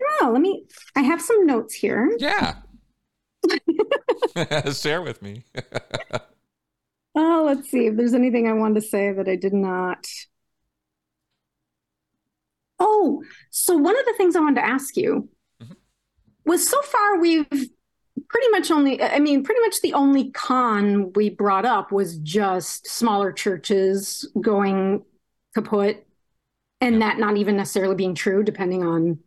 [0.00, 0.64] Yeah, let me.
[0.96, 2.14] I have some notes here.
[2.18, 2.56] Yeah,
[4.72, 5.44] Share with me.
[7.14, 10.06] oh, let's see if there's anything I wanted to say that I did not.
[12.78, 15.28] Oh, so one of the things I wanted to ask you.
[16.48, 21.30] Was so far we've pretty much only, I mean, pretty much the only con we
[21.30, 25.04] brought up was just smaller churches going
[25.54, 26.06] kaput
[26.80, 29.18] and that not even necessarily being true, depending on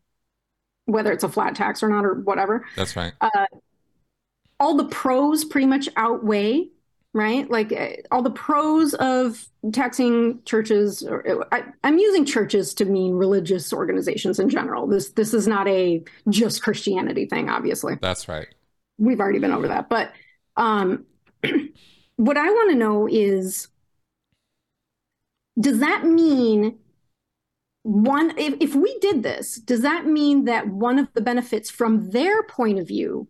[0.86, 2.66] whether it's a flat tax or not or whatever.
[2.76, 3.14] That's right.
[3.22, 3.46] Uh,
[4.60, 6.70] all the pros pretty much outweigh
[7.14, 7.50] right?
[7.50, 11.04] Like uh, all the pros of taxing churches.
[11.04, 14.88] Or, I, am using churches to mean religious organizations in general.
[14.88, 17.98] This this is not a just Christianity thing, obviously.
[18.02, 18.48] That's right.
[18.98, 20.14] We've already been over that, but
[20.58, 21.06] um,
[22.18, 23.68] what I want to know is,
[25.60, 26.78] does that mean
[27.84, 28.38] one?
[28.38, 32.44] If, if we did this, does that mean that one of the benefits from their
[32.44, 33.28] point of view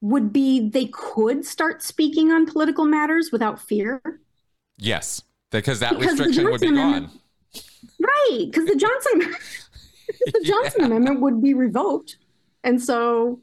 [0.00, 4.00] would be they could start speaking on political matters without fear.
[4.78, 7.10] Yes, because that because restriction would be gone.
[8.00, 9.34] Right, because the Johnson
[10.26, 10.86] the Johnson yeah.
[10.86, 12.16] Amendment would be revoked,
[12.64, 13.40] and so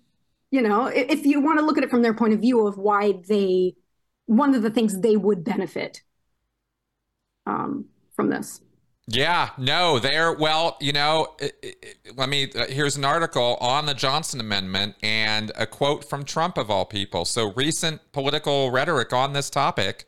[0.51, 2.77] you know if you want to look at it from their point of view of
[2.77, 3.75] why they
[4.25, 6.01] one of the things they would benefit
[7.45, 7.85] um,
[8.15, 8.61] from this.
[9.09, 13.85] Yeah, no, they're well, you know, it, it, let me uh, here's an article on
[13.85, 17.23] the Johnson amendment and a quote from Trump of all people.
[17.23, 20.05] So recent political rhetoric on this topic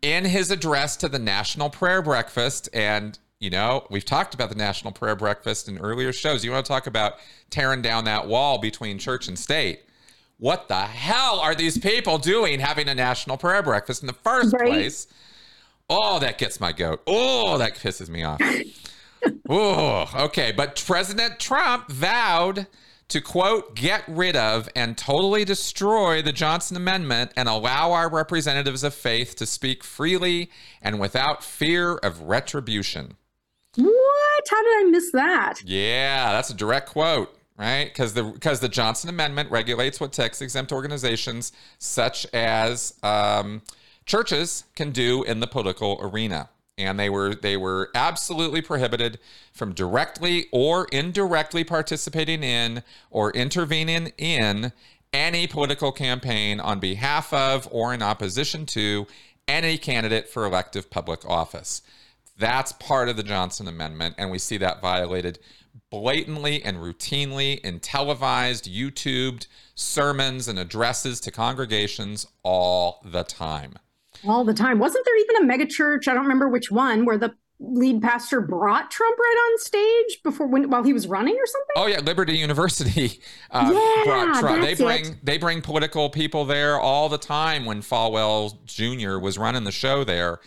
[0.00, 4.56] in his address to the National Prayer Breakfast and you know, we've talked about the
[4.56, 6.44] National Prayer Breakfast in earlier shows.
[6.44, 7.14] You want to talk about
[7.50, 9.82] tearing down that wall between church and state.
[10.38, 14.54] What the hell are these people doing having a National Prayer Breakfast in the first
[14.54, 14.66] right.
[14.66, 15.06] place?
[15.88, 17.02] Oh, that gets my goat.
[17.06, 18.40] Oh, that pisses me off.
[19.48, 20.52] oh, okay.
[20.52, 22.66] But President Trump vowed
[23.08, 28.84] to quote, get rid of and totally destroy the Johnson Amendment and allow our representatives
[28.84, 30.50] of faith to speak freely
[30.82, 33.16] and without fear of retribution.
[33.76, 34.44] What?
[34.50, 35.62] How did I miss that?
[35.64, 37.84] Yeah, that's a direct quote, right?
[37.84, 43.62] Because the because the Johnson Amendment regulates what tax exempt organizations such as um,
[44.08, 46.48] churches can do in the political arena
[46.78, 49.18] and they were they were absolutely prohibited
[49.52, 54.72] from directly or indirectly participating in or intervening in
[55.12, 59.06] any political campaign on behalf of or in opposition to
[59.46, 61.82] any candidate for elective public office.
[62.38, 65.38] That's part of the Johnson Amendment, and we see that violated
[65.90, 73.74] blatantly and routinely in televised, YouTubed sermons and addresses to congregations all the time
[74.26, 74.78] all the time.
[74.78, 76.08] Wasn't there even a megachurch?
[76.08, 80.46] I don't remember which one where the lead pastor brought Trump right on stage before
[80.46, 81.74] when while he was running or something.
[81.76, 84.62] Oh yeah, Liberty University uh, yeah, brought Trump.
[84.62, 85.16] They bring it.
[85.24, 87.64] they bring political people there all the time.
[87.64, 89.18] When Falwell Jr.
[89.18, 90.40] was running the show there.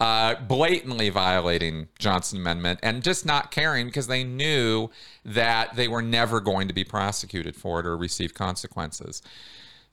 [0.00, 4.90] Uh, blatantly violating Johnson Amendment and just not caring because they knew
[5.24, 9.22] that they were never going to be prosecuted for it or receive consequences.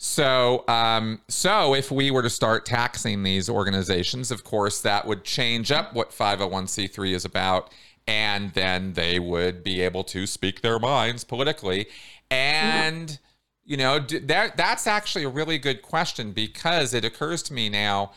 [0.04, 5.24] So, um, so if we were to start taxing these organizations, of course, that would
[5.24, 7.72] change up what 501c3 is about,
[8.08, 11.86] and then they would be able to speak their minds politically.
[12.32, 13.20] And
[13.64, 18.12] you know, that that's actually a really good question because it occurs to me now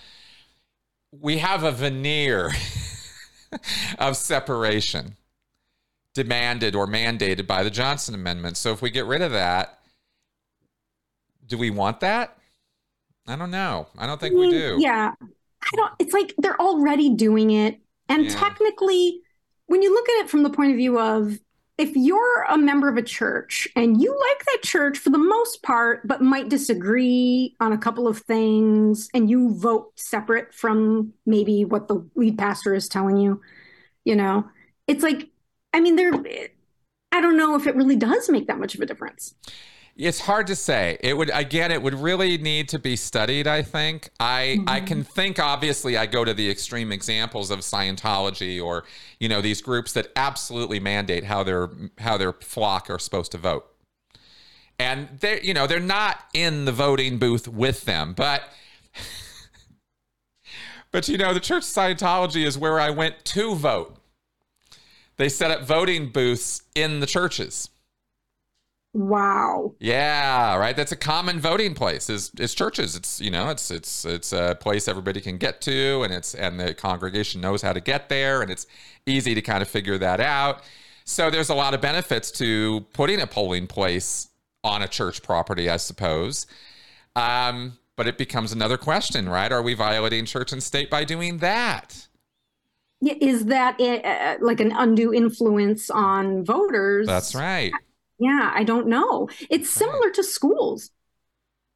[1.12, 2.50] we have a veneer
[3.98, 5.16] of separation
[6.14, 8.56] demanded or mandated by the Johnson Amendment.
[8.56, 9.80] So if we get rid of that
[11.46, 12.36] do we want that?
[13.26, 13.88] I don't know.
[13.98, 14.76] I don't think we do.
[14.78, 15.12] Yeah.
[15.20, 17.80] I don't it's like they're already doing it.
[18.08, 18.34] And yeah.
[18.34, 19.20] technically,
[19.66, 21.38] when you look at it from the point of view of
[21.76, 25.62] if you're a member of a church and you like that church for the most
[25.62, 31.64] part, but might disagree on a couple of things, and you vote separate from maybe
[31.64, 33.40] what the lead pastor is telling you,
[34.04, 34.48] you know,
[34.86, 35.30] it's like,
[35.72, 36.12] I mean, there,
[37.10, 39.34] I don't know if it really does make that much of a difference.
[39.96, 40.98] It's hard to say.
[41.00, 41.70] It would again.
[41.70, 43.46] It would really need to be studied.
[43.46, 44.10] I think.
[44.18, 44.68] I mm-hmm.
[44.68, 45.38] I can think.
[45.38, 48.84] Obviously, I go to the extreme examples of Scientology or
[49.20, 53.38] you know these groups that absolutely mandate how their how their flock are supposed to
[53.38, 53.66] vote,
[54.80, 58.42] and they're you know they're not in the voting booth with them, but.
[60.90, 63.96] but you know, the Church of Scientology is where I went to vote.
[65.16, 67.70] They set up voting booths in the churches.
[68.94, 69.74] Wow.
[69.80, 70.76] Yeah, right.
[70.76, 72.94] That's a common voting place is is churches.
[72.94, 76.60] It's you know, it's it's it's a place everybody can get to and it's and
[76.60, 78.68] the congregation knows how to get there and it's
[79.04, 80.62] easy to kind of figure that out.
[81.04, 84.28] So there's a lot of benefits to putting a polling place
[84.62, 86.46] on a church property, I suppose.
[87.16, 89.50] Um, but it becomes another question, right?
[89.50, 92.06] Are we violating church and state by doing that?
[93.02, 97.06] Is that uh, like an undue influence on voters?
[97.08, 97.72] That's right.
[98.18, 99.28] Yeah, I don't know.
[99.50, 100.90] It's similar to schools.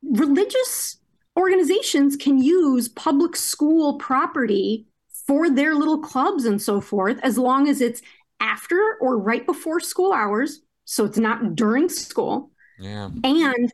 [0.03, 0.99] Religious
[1.37, 4.87] organizations can use public school property
[5.27, 8.01] for their little clubs and so forth, as long as it's
[8.41, 10.61] after or right before school hours.
[10.85, 12.51] So it's not during school.
[12.79, 13.11] Yeah.
[13.25, 13.73] And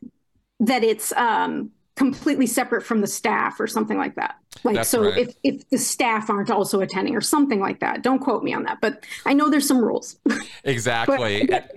[0.59, 4.35] that it's um completely separate from the staff or something like that.
[4.63, 5.17] Like That's so right.
[5.17, 8.01] if if the staff aren't also attending or something like that.
[8.03, 10.17] Don't quote me on that, but I know there's some rules.
[10.63, 11.45] Exactly.
[11.47, 11.71] but,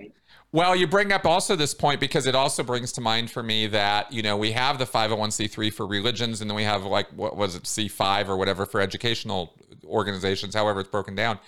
[0.51, 3.67] well, you bring up also this point because it also brings to mind for me
[3.67, 7.37] that, you know, we have the 501c3 for religions and then we have like, what
[7.37, 9.53] was it, C5 or whatever for educational
[9.85, 11.39] organizations, however it's broken down.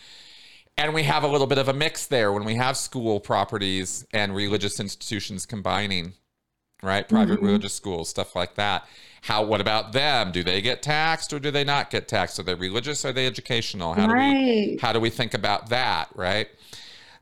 [0.77, 4.05] And we have a little bit of a mix there when we have school properties
[4.13, 6.13] and religious institutions combining,
[6.83, 7.07] right?
[7.07, 7.45] Private mm-hmm.
[7.45, 8.85] religious schools, stuff like that.
[9.23, 10.31] How, what about them?
[10.31, 12.39] Do they get taxed or do they not get taxed?
[12.39, 13.03] Are they religious?
[13.03, 13.93] Are they educational?
[13.93, 14.33] How right.
[14.33, 16.09] do we, how do we think about that?
[16.15, 16.49] Right.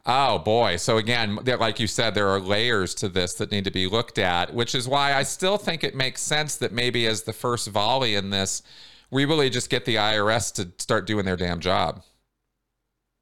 [0.05, 0.77] Oh boy.
[0.77, 4.17] So again, like you said, there are layers to this that need to be looked
[4.17, 7.67] at, which is why I still think it makes sense that maybe as the first
[7.67, 8.63] volley in this,
[9.11, 12.03] we really just get the IRS to start doing their damn job.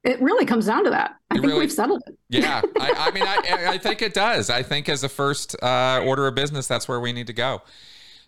[0.04, 1.16] It really comes down to that.
[1.30, 2.16] I it think really, we've settled it.
[2.28, 4.48] yeah, I, I mean, I, I, think it does.
[4.48, 7.62] I think as a first uh, order of business, that's where we need to go.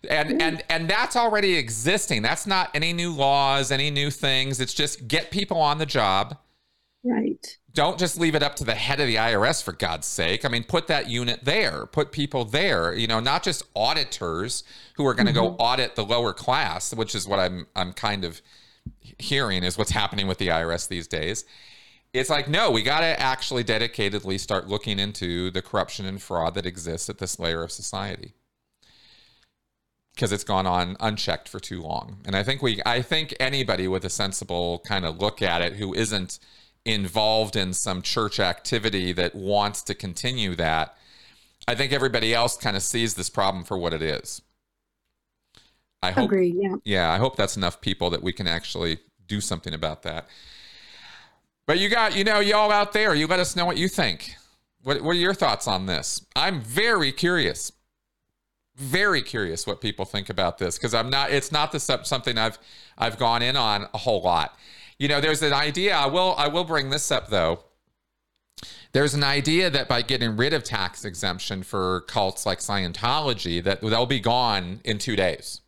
[0.09, 2.23] And and and that's already existing.
[2.23, 4.59] That's not any new laws, any new things.
[4.59, 6.37] It's just get people on the job.
[7.03, 10.43] Right don't just leave it up to the head of the IRS for God's sake.
[10.43, 14.63] I mean, put that unit there, put people there, you know, not just auditors
[14.95, 15.55] who are going to mm-hmm.
[15.55, 18.41] go audit the lower class, which is what I'm I'm kind of
[19.19, 21.45] hearing is what's happening with the IRS these days.
[22.13, 26.55] It's like, no, we got to actually dedicatedly start looking into the corruption and fraud
[26.55, 28.33] that exists at this layer of society
[30.13, 32.17] because it's gone on unchecked for too long.
[32.25, 35.73] And I think we I think anybody with a sensible kind of look at it
[35.73, 36.37] who isn't
[36.85, 40.95] involved in some church activity that wants to continue that,
[41.67, 44.41] I think everybody else kind of sees this problem for what it is.
[46.01, 46.75] I hope, Agree, yeah.
[46.83, 50.27] Yeah, I hope that's enough people that we can actually do something about that.
[51.67, 54.35] But you got, you know, y'all out there, you let us know what you think.
[54.83, 56.25] What, what are your thoughts on this?
[56.35, 57.71] I'm very curious.
[58.75, 61.29] Very curious what people think about this because I'm not.
[61.29, 62.57] It's not the something I've
[62.97, 64.57] I've gone in on a whole lot.
[65.01, 65.95] You know, there's an idea.
[65.95, 67.63] I will I will bring this up though.
[68.91, 73.81] There's an idea that by getting rid of tax exemption for cults like Scientology, that
[73.81, 75.61] they'll be gone in two days.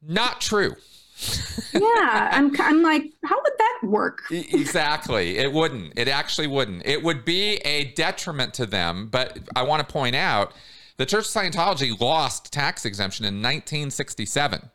[0.00, 0.76] Not true.
[1.74, 4.22] yeah, I'm, I'm like, how would that work?
[4.30, 5.38] exactly.
[5.38, 5.98] It wouldn't.
[5.98, 6.86] It actually wouldn't.
[6.86, 9.08] It would be a detriment to them.
[9.08, 10.52] But I want to point out
[10.96, 14.70] the Church of Scientology lost tax exemption in 1967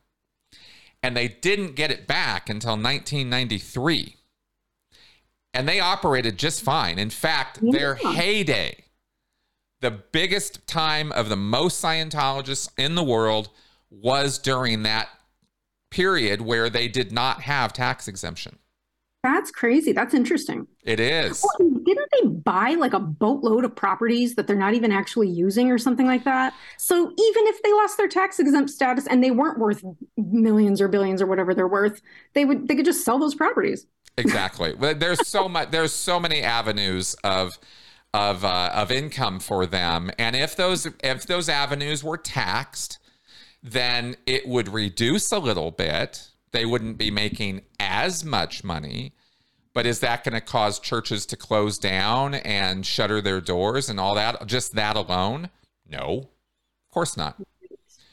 [1.03, 4.15] and they didn't get it back until 1993.
[5.53, 6.97] And they operated just fine.
[6.97, 7.71] In fact, yeah.
[7.77, 8.85] their heyday,
[9.81, 13.49] the biggest time of the most Scientologists in the world
[13.91, 15.09] was during that
[15.91, 18.57] period where they did not have tax exemption.
[19.23, 19.93] That's crazy.
[19.93, 20.67] That's interesting.
[20.83, 21.45] It is.
[21.57, 25.71] Well, didn't they buy like a boatload of properties that they're not even actually using
[25.71, 26.53] or something like that?
[26.77, 29.81] So even if they lost their tax exempt status and they weren't worth
[30.17, 32.01] millions or billions or whatever they're worth,
[32.33, 33.87] they would they could just sell those properties.
[34.17, 34.73] Exactly.
[34.93, 35.71] there's so much.
[35.71, 37.57] There's so many avenues of
[38.13, 42.99] of uh, of income for them, and if those if those avenues were taxed,
[43.63, 49.13] then it would reduce a little bit they wouldn't be making as much money.
[49.73, 53.99] But is that going to cause churches to close down and shutter their doors and
[53.99, 54.45] all that?
[54.45, 55.49] Just that alone?
[55.89, 57.41] No, of course not.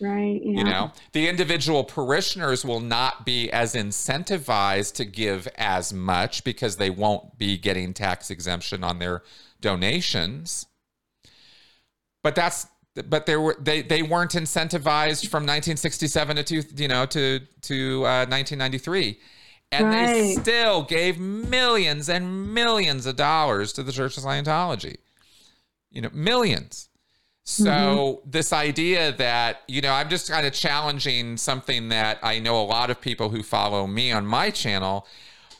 [0.00, 0.40] Right.
[0.42, 0.58] Yeah.
[0.58, 6.76] You know, the individual parishioners will not be as incentivized to give as much because
[6.76, 9.22] they won't be getting tax exemption on their
[9.60, 10.64] donations.
[12.22, 12.66] But that's
[13.08, 17.98] but they were they they weren't incentivized from 1967 to two, you know to to
[18.04, 19.18] uh, 1993
[19.72, 20.06] and right.
[20.06, 24.96] they still gave millions and millions of dollars to the Church of Scientology.
[25.90, 26.88] You know millions.
[27.44, 28.30] So mm-hmm.
[28.30, 32.64] this idea that you know I'm just kind of challenging something that I know a
[32.64, 35.06] lot of people who follow me on my channel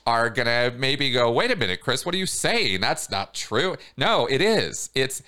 [0.06, 2.80] are gonna maybe go wait a minute Chris what are you saying?
[2.80, 3.76] That's not true.
[3.96, 4.90] No it is.
[4.94, 5.22] It's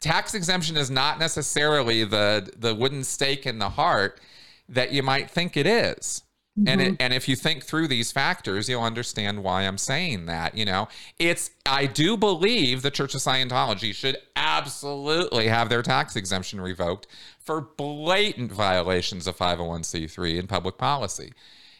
[0.00, 4.20] tax exemption is not necessarily the the wooden stake in the heart
[4.68, 6.22] that you might think it is.
[6.58, 6.68] Mm-hmm.
[6.68, 10.56] And it, and if you think through these factors, you'll understand why I'm saying that.
[10.56, 10.88] You know,
[11.18, 17.06] it's I do believe the Church of Scientology should absolutely have their tax exemption revoked
[17.38, 21.32] for blatant violations of 501c3 and public policy.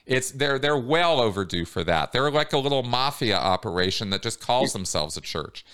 [0.07, 2.13] It's they're they're well overdue for that.
[2.13, 5.65] They're like a little mafia operation that just calls themselves a church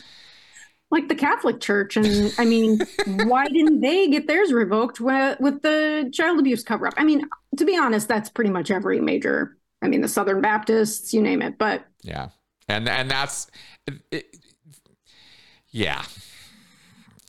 [0.94, 1.96] like the Catholic Church.
[1.96, 2.80] And I mean,
[3.26, 6.94] why didn't they get theirs revoked with, with the child abuse cover up?
[6.96, 9.58] I mean, to be honest, that's pretty much every major.
[9.82, 11.58] I mean, the Southern Baptists, you name it.
[11.58, 12.28] But yeah,
[12.68, 13.48] and and that's
[14.10, 14.36] it,
[15.70, 16.04] yeah.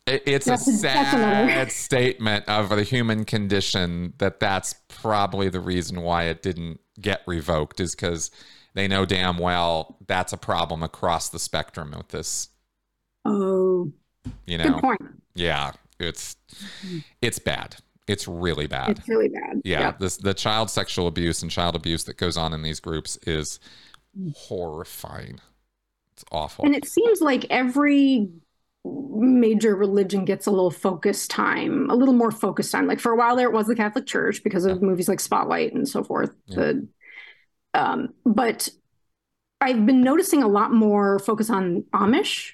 [0.08, 6.26] it's that's, a sad statement of the human condition that that's probably the reason why
[6.26, 8.30] it didn't get revoked is because
[8.76, 12.50] they know damn well that's a problem across the spectrum with this.
[13.26, 13.92] Oh,
[14.46, 15.02] you know, good point.
[15.34, 16.36] Yeah, it's
[17.22, 17.78] it's bad.
[18.08, 19.00] It's really bad.
[19.00, 19.62] It's really bad.
[19.64, 20.00] Yeah, yep.
[20.00, 23.60] this the child sexual abuse and child abuse that goes on in these groups is
[24.36, 25.40] horrifying.
[26.14, 26.66] It's awful.
[26.66, 28.30] And it seems like every
[28.86, 32.88] major religion gets a little focus time, a little more focus time.
[32.88, 34.88] Like for a while there, it was the Catholic Church because of yeah.
[34.88, 36.34] movies like Spotlight and so forth.
[36.46, 36.56] Yeah.
[36.56, 36.88] The,
[37.74, 38.70] um, but
[39.60, 42.54] I've been noticing a lot more focus on Amish.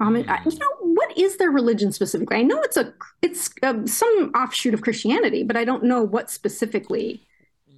[0.00, 0.52] Amish, mm.
[0.52, 2.36] you know, what is their religion specifically?
[2.36, 2.92] I know it's a
[3.22, 7.22] it's a, some offshoot of Christianity, but I don't know what specifically.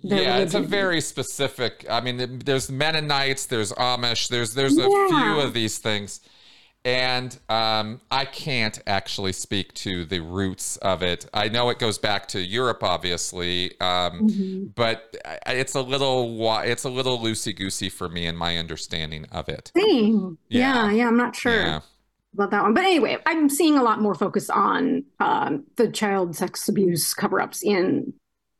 [0.02, 1.84] Yeah, it's a very specific.
[1.88, 5.08] I mean, there's Mennonites, there's Amish, there's there's a yeah.
[5.08, 6.20] few of these things
[6.84, 11.26] and um, I can't actually speak to the roots of it.
[11.34, 14.64] I know it goes back to Europe, obviously, um, mm-hmm.
[14.74, 15.14] but
[15.46, 19.72] it's a little it's a little loosey goosey for me in my understanding of it.
[19.76, 20.38] Same.
[20.48, 20.92] Yeah, yeah.
[20.92, 21.80] yeah I'm not sure yeah.
[22.34, 26.36] About that one, but anyway, I'm seeing a lot more focus on um, the child
[26.36, 28.12] sex abuse cover ups in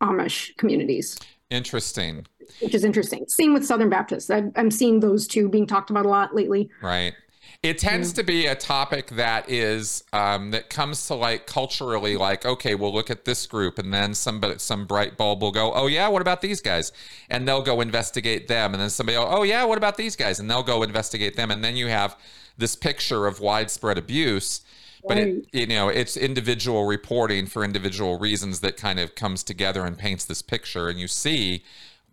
[0.03, 1.19] Amish communities.
[1.51, 2.27] Interesting.
[2.61, 3.25] Which is interesting.
[3.29, 4.31] Same with Southern Baptists.
[4.31, 6.69] I'm seeing those two being talked about a lot lately.
[6.83, 7.15] Right.
[7.63, 12.47] It tends to be a topic that is um, that comes to like culturally, like
[12.47, 15.87] okay, we'll look at this group, and then somebody, some bright bulb will go, oh
[15.87, 16.91] yeah, what about these guys?
[17.29, 20.41] And they'll go investigate them, and then somebody, will, oh yeah, what about these guys?
[20.41, 22.17] And they'll go investigate them, and then you have
[22.61, 24.63] this picture of widespread abuse.
[25.09, 29.87] But it, you know, it's individual reporting for individual reasons that kind of comes together
[29.87, 31.65] and paints this picture, and you see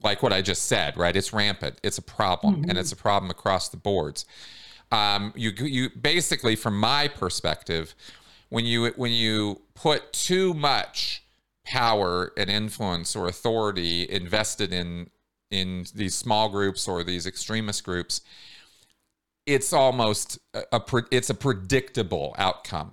[0.04, 1.16] like what I just said, right?
[1.16, 1.80] It's rampant.
[1.84, 2.70] It's a problem, mm-hmm.
[2.70, 4.26] and it's a problem across the boards.
[4.92, 7.94] Um, you you basically, from my perspective,
[8.50, 11.24] when you when you put too much
[11.66, 15.10] power and influence or authority invested in
[15.52, 18.22] in these small groups or these extremist groups,
[19.48, 22.92] it's almost a, a it's a predictable outcome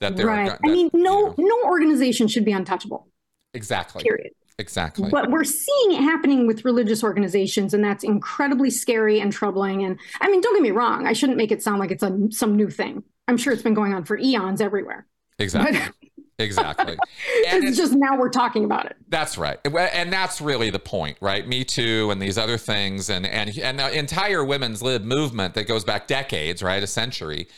[0.00, 0.48] that they're right.
[0.48, 3.08] That, I mean, no you know, no organization should be untouchable.
[3.52, 4.02] Exactly.
[4.02, 4.32] Period.
[4.58, 5.10] Exactly.
[5.10, 9.84] But we're seeing it happening with religious organizations, and that's incredibly scary and troubling.
[9.84, 12.16] And I mean, don't get me wrong, I shouldn't make it sound like it's a,
[12.30, 13.02] some new thing.
[13.26, 15.06] I'm sure it's been going on for eons everywhere.
[15.40, 16.03] Exactly.
[16.38, 16.98] Exactly.
[17.46, 18.96] And it's, it's, just now we're talking about it.
[19.08, 19.58] That's right.
[19.64, 21.46] And that's really the point, right?
[21.46, 25.66] Me too and these other things and and and the entire women's lib movement that
[25.68, 26.82] goes back decades, right?
[26.82, 27.48] A century.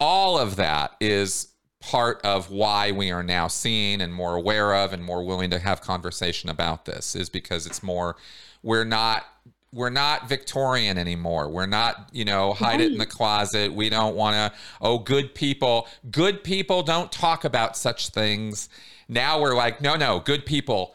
[0.00, 4.92] All of that is part of why we are now seeing and more aware of
[4.92, 8.16] and more willing to have conversation about this is because it's more
[8.62, 9.26] we're not
[9.74, 11.48] we're not Victorian anymore.
[11.48, 13.72] We're not, you know, hide it in the closet.
[13.72, 18.68] We don't want to, oh, good people, good people don't talk about such things.
[19.08, 20.94] Now we're like, no, no, good people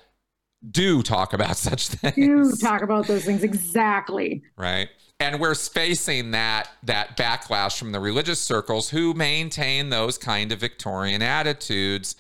[0.72, 2.16] do talk about such things.
[2.16, 3.44] Do talk about those things.
[3.44, 4.44] Exactly.
[4.58, 4.90] Right
[5.20, 10.60] and we're facing that that backlash from the religious circles who maintain those kind of
[10.60, 12.16] Victorian attitudes.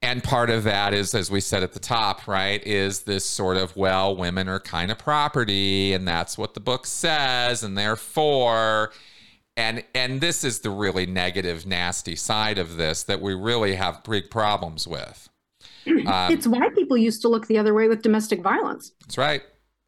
[0.00, 3.56] And part of that is, as we said at the top, right, is this sort
[3.56, 8.92] of, well, women are kind of property, and that's what the book says, and therefore,
[9.56, 14.04] and and this is the really negative, nasty side of this that we really have
[14.04, 15.28] big problems with.
[15.88, 18.92] Um, it's why people used to look the other way with domestic violence.
[19.00, 19.42] That's right.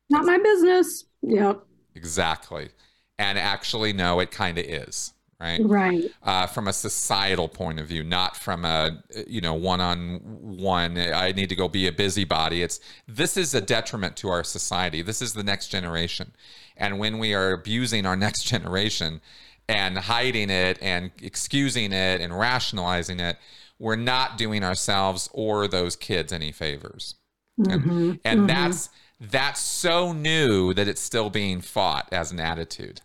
[0.09, 1.05] Not my business.
[1.23, 1.61] Yep.
[1.95, 2.71] Exactly.
[3.19, 5.13] And actually, no, it kind of is.
[5.41, 5.61] Right.
[5.65, 6.05] Right.
[6.23, 10.99] Uh, from a societal point of view, not from a, you know, one on one,
[10.99, 12.63] I need to go be a busybody.
[12.63, 15.01] It's this is a detriment to our society.
[15.01, 16.33] This is the next generation.
[16.77, 19.23] And when we are abusing our next generation
[19.67, 23.39] and hiding it and excusing it and rationalizing it,
[23.79, 27.15] we're not doing ourselves or those kids any favors.
[27.59, 27.91] Mm-hmm.
[27.91, 28.47] And, and mm-hmm.
[28.47, 33.01] that's that's so new that it's still being fought as an attitude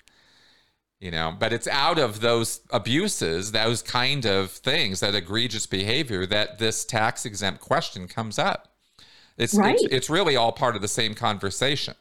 [0.99, 6.25] you know but it's out of those abuses those kind of things that egregious behavior
[6.25, 8.69] that this tax exempt question comes up.
[9.37, 9.75] It's, right.
[9.75, 11.95] it's it's really all part of the same conversation.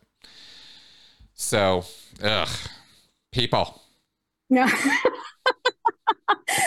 [1.35, 1.85] So
[2.23, 2.49] ugh
[3.33, 3.83] people.
[4.49, 4.71] Yeah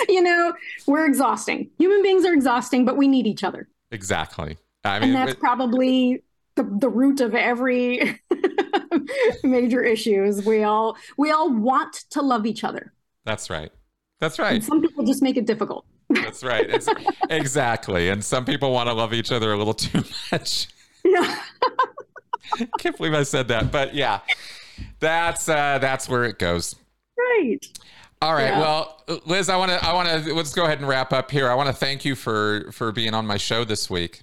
[0.10, 0.54] you know
[0.86, 1.70] we're exhausting.
[1.78, 3.70] Human beings are exhausting but we need each other.
[3.92, 4.58] Exactly.
[4.84, 6.24] I mean, and that's it, probably
[6.58, 8.20] the, the root of every
[9.44, 12.92] major issue is we all we all want to love each other.
[13.24, 13.72] That's right.
[14.20, 14.56] That's right.
[14.56, 15.86] And some people just make it difficult.
[16.10, 16.68] That's right.
[16.70, 16.90] It's,
[17.30, 18.10] exactly.
[18.10, 20.68] And some people want to love each other a little too much.
[21.06, 21.40] Yeah.
[22.80, 24.22] Can't believe I said that, but yeah,
[25.00, 26.76] that's uh, that's where it goes.
[27.18, 27.60] Right.
[28.22, 28.46] All right.
[28.46, 28.60] Yeah.
[28.60, 31.50] Well, Liz, I want to I want to let's go ahead and wrap up here.
[31.50, 34.22] I want to thank you for for being on my show this week.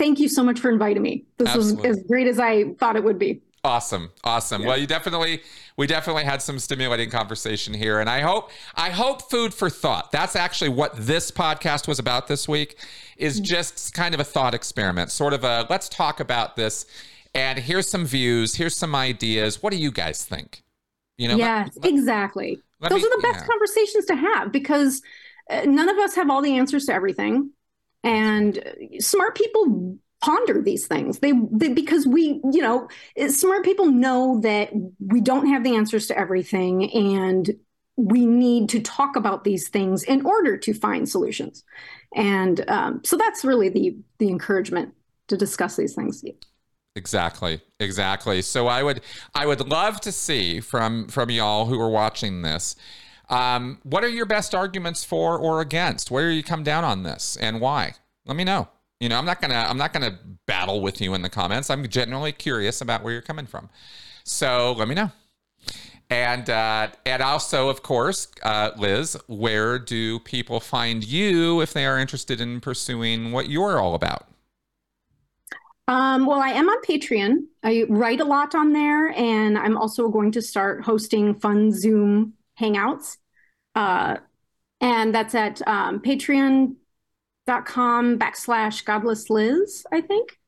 [0.00, 1.26] Thank you so much for inviting me.
[1.36, 1.90] This Absolutely.
[1.90, 3.42] was as great as I thought it would be.
[3.62, 4.10] Awesome.
[4.24, 4.62] Awesome.
[4.62, 4.68] Yeah.
[4.68, 5.42] Well, you definitely
[5.76, 10.10] we definitely had some stimulating conversation here and I hope I hope food for thought.
[10.10, 12.78] That's actually what this podcast was about this week
[13.18, 13.44] is mm-hmm.
[13.44, 15.10] just kind of a thought experiment.
[15.10, 16.86] Sort of a let's talk about this
[17.34, 19.62] and here's some views, here's some ideas.
[19.62, 20.62] What do you guys think?
[21.18, 22.58] You know, yes, let, let, exactly.
[22.80, 23.46] Let Those me, are the best yeah.
[23.46, 25.02] conversations to have because
[25.50, 27.50] uh, none of us have all the answers to everything
[28.02, 28.62] and
[28.98, 31.18] smart people ponder these things.
[31.18, 32.88] They, they, because we you know
[33.28, 37.50] smart people know that we don't have the answers to everything and
[37.96, 41.64] we need to talk about these things in order to find solutions.
[42.14, 44.94] And um, so that's really the the encouragement
[45.28, 46.24] to discuss these things.
[46.96, 47.60] Exactly.
[47.78, 48.42] Exactly.
[48.42, 49.00] So i would
[49.34, 52.76] i would love to see from from y'all who are watching this
[53.30, 56.10] um, what are your best arguments for or against?
[56.10, 57.94] Where do you come down on this and why?
[58.26, 58.68] Let me know.
[58.98, 61.70] You know, I'm not gonna I'm not gonna battle with you in the comments.
[61.70, 63.70] I'm genuinely curious about where you're coming from.
[64.24, 65.10] So let me know.
[66.10, 71.86] And uh, and also, of course, uh, Liz, where do people find you if they
[71.86, 74.26] are interested in pursuing what you're all about?
[75.86, 77.46] Um, well, I am on Patreon.
[77.62, 82.34] I write a lot on there, and I'm also going to start hosting fun Zoom
[82.60, 83.16] hangouts.
[83.74, 84.18] Uh,
[84.80, 86.76] and that's at um, patreon.com
[88.18, 90.38] backslash godless Liz, I think.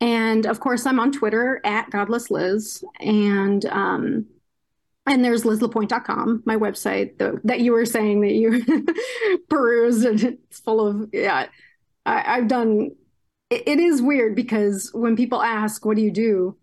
[0.00, 2.82] And of course, I'm on Twitter at godless Liz.
[3.00, 4.26] And um,
[5.06, 8.64] and there's lizlapoint.com, my website that you were saying that you
[9.48, 11.46] perused and it's full of, yeah,
[12.06, 12.92] I, have done,
[13.48, 16.56] it, it is weird because when people ask, what do you do?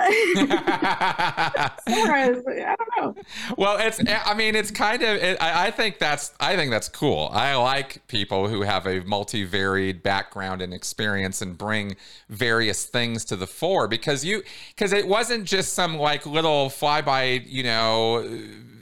[0.00, 3.14] I don't know.
[3.56, 4.00] Well, it's.
[4.08, 5.16] I mean, it's kind of.
[5.16, 6.32] It, I, I think that's.
[6.38, 7.30] I think that's cool.
[7.32, 11.96] I like people who have a multivaried background and experience and bring
[12.28, 14.42] various things to the fore because you.
[14.74, 18.24] Because it wasn't just some like little flyby, you know,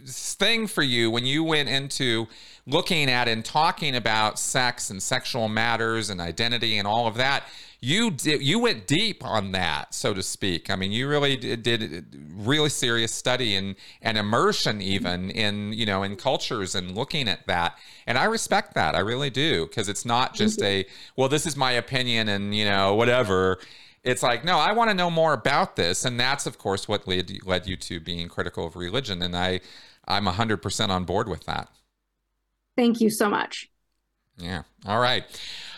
[0.06, 2.26] thing for you when you went into
[2.66, 7.44] looking at and talking about sex and sexual matters and identity and all of that
[7.80, 10.70] you did you went deep on that so to speak.
[10.70, 15.86] I mean you really did, did really serious study and and immersion even in you
[15.86, 17.78] know in cultures and looking at that.
[18.06, 18.94] And i respect that.
[18.94, 20.66] I really do because it's not just mm-hmm.
[20.66, 20.86] a
[21.16, 23.58] well this is my opinion and you know whatever.
[24.02, 26.04] It's like no i want to know more about this.
[26.04, 29.22] And that's of course what led, led you to being critical of religion.
[29.22, 29.60] And i
[30.08, 31.68] i'm 100% on board with that.
[32.76, 33.70] Thank you so much.
[34.38, 34.62] Yeah.
[34.86, 35.24] All right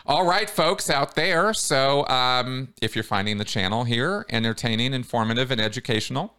[0.09, 1.52] all right, folks out there.
[1.52, 6.35] So um, if you're finding the channel here entertaining, informative, and educational,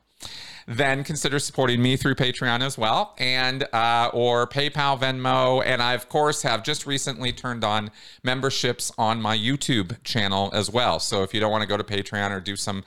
[0.67, 5.93] then consider supporting me through Patreon as well, and uh, or PayPal, Venmo, and I
[5.93, 7.91] of course have just recently turned on
[8.23, 10.99] memberships on my YouTube channel as well.
[10.99, 12.83] So if you don't want to go to Patreon or do some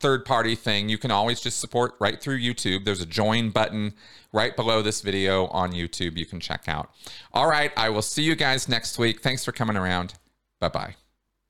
[0.00, 2.84] third party thing, you can always just support right through YouTube.
[2.84, 3.94] There's a join button
[4.32, 6.90] right below this video on YouTube you can check out.
[7.32, 9.20] All right, I will see you guys next week.
[9.20, 10.14] Thanks for coming around.
[10.60, 11.07] Bye bye.